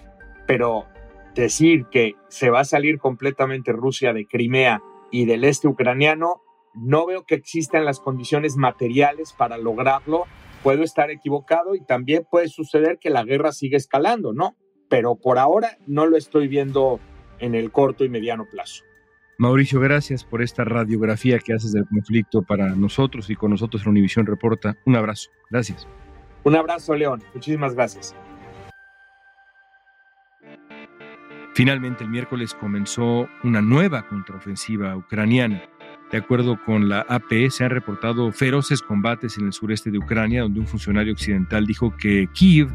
Pero 0.48 0.86
decir 1.36 1.86
que 1.91 2.15
se 2.30 2.50
va 2.50 2.62
a 2.62 2.65
salir 2.65 2.98
completamente 3.00 3.72
Rusia 3.72 4.13
de 4.13 4.26
Crimea 4.26 4.82
y 5.12 5.26
del 5.26 5.43
este 5.43 5.67
ucraniano, 5.67 6.41
no 6.74 7.06
veo 7.06 7.24
que 7.24 7.36
existan 7.36 7.86
las 7.86 8.00
condiciones 8.00 8.56
materiales 8.56 9.34
para 9.34 9.58
lograrlo. 9.58 10.26
Puedo 10.63 10.84
estar 10.84 11.12
equivocado 11.12 11.76
y 11.76 11.86
también 11.86 12.26
puede 12.30 12.48
suceder 12.48 12.98
que 13.00 13.10
la 13.10 13.24
guerra 13.24 13.52
siga 13.52 13.78
escalando, 13.78 14.34
¿no? 14.34 14.56
Pero 14.89 15.15
por 15.15 15.38
ahora 15.38 15.78
no 15.88 16.06
lo 16.06 16.17
estoy 16.17 16.48
viendo 16.48 17.00
en 17.39 17.56
el 17.56 17.72
corto 17.72 18.06
y 18.06 18.10
mediano 18.10 18.46
plazo. 18.50 18.84
Mauricio, 19.38 19.80
gracias 19.80 20.24
por 20.24 20.41
esta 20.41 20.63
radiografía 20.63 21.39
que 21.39 21.54
haces 21.54 21.74
del 21.74 21.86
conflicto 21.86 22.43
para 22.43 22.76
nosotros 22.76 23.30
y 23.30 23.36
con 23.36 23.52
nosotros 23.52 23.84
en 23.84 23.89
Univisión 23.89 24.26
Reporta. 24.26 24.78
Un 24.86 24.96
abrazo. 24.96 25.32
Gracias. 25.50 25.88
Un 26.44 26.56
abrazo, 26.56 26.94
León. 26.96 27.22
Muchísimas 27.34 27.74
gracias. 27.74 28.16
Finalmente, 31.54 32.04
el 32.04 32.10
miércoles 32.10 32.56
comenzó 32.56 33.28
una 33.44 33.62
nueva 33.62 34.08
contraofensiva 34.08 34.96
ucraniana. 34.96 35.62
De 36.12 36.18
acuerdo 36.18 36.60
con 36.64 36.90
la 36.90 37.02
AP, 37.02 37.50
se 37.50 37.64
han 37.64 37.70
reportado 37.70 38.32
feroces 38.32 38.82
combates 38.82 39.38
en 39.38 39.46
el 39.46 39.54
sureste 39.54 39.92
de 39.92 40.00
Ucrania, 40.00 40.42
donde 40.42 40.60
un 40.60 40.68
funcionario 40.68 41.14
occidental 41.14 41.66
dijo 41.66 41.96
que 41.96 42.28
Kiev 42.34 42.70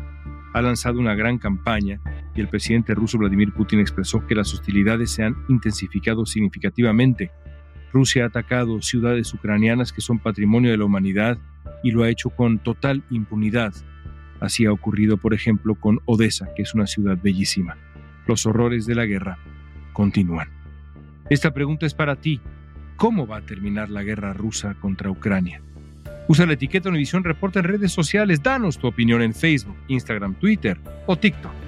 ha 0.54 0.62
lanzado 0.62 0.98
una 0.98 1.14
gran 1.14 1.38
campaña 1.38 2.00
y 2.34 2.40
el 2.40 2.48
presidente 2.48 2.94
ruso 2.94 3.18
Vladimir 3.18 3.52
Putin 3.52 3.80
expresó 3.80 4.26
que 4.26 4.34
las 4.34 4.52
hostilidades 4.54 5.10
se 5.10 5.24
han 5.24 5.36
intensificado 5.48 6.24
significativamente. 6.24 7.30
Rusia 7.92 8.24
ha 8.24 8.26
atacado 8.26 8.82
ciudades 8.82 9.32
ucranianas 9.32 9.92
que 9.92 10.00
son 10.00 10.18
patrimonio 10.18 10.70
de 10.70 10.76
la 10.76 10.84
humanidad 10.84 11.38
y 11.82 11.90
lo 11.90 12.02
ha 12.02 12.10
hecho 12.10 12.30
con 12.30 12.58
total 12.58 13.02
impunidad. 13.10 13.72
Así 14.40 14.66
ha 14.66 14.72
ocurrido, 14.72 15.16
por 15.16 15.34
ejemplo, 15.34 15.74
con 15.74 16.00
Odessa, 16.04 16.48
que 16.54 16.62
es 16.62 16.74
una 16.74 16.86
ciudad 16.86 17.18
bellísima. 17.20 17.76
Los 18.26 18.46
horrores 18.46 18.86
de 18.86 18.94
la 18.94 19.06
guerra 19.06 19.38
continúan. 19.92 20.48
Esta 21.30 21.52
pregunta 21.52 21.86
es 21.86 21.94
para 21.94 22.16
ti. 22.16 22.40
¿Cómo 22.96 23.26
va 23.26 23.38
a 23.38 23.42
terminar 23.42 23.90
la 23.90 24.02
guerra 24.02 24.32
rusa 24.32 24.74
contra 24.74 25.10
Ucrania? 25.10 25.62
Usa 26.26 26.46
la 26.46 26.54
etiqueta 26.54 26.88
Univisión 26.88 27.24
Reporta 27.24 27.60
en 27.60 27.64
redes 27.64 27.92
sociales. 27.92 28.42
Danos 28.42 28.78
tu 28.78 28.86
opinión 28.86 29.22
en 29.22 29.34
Facebook, 29.34 29.76
Instagram, 29.88 30.34
Twitter 30.34 30.78
o 31.06 31.16
TikTok. 31.16 31.67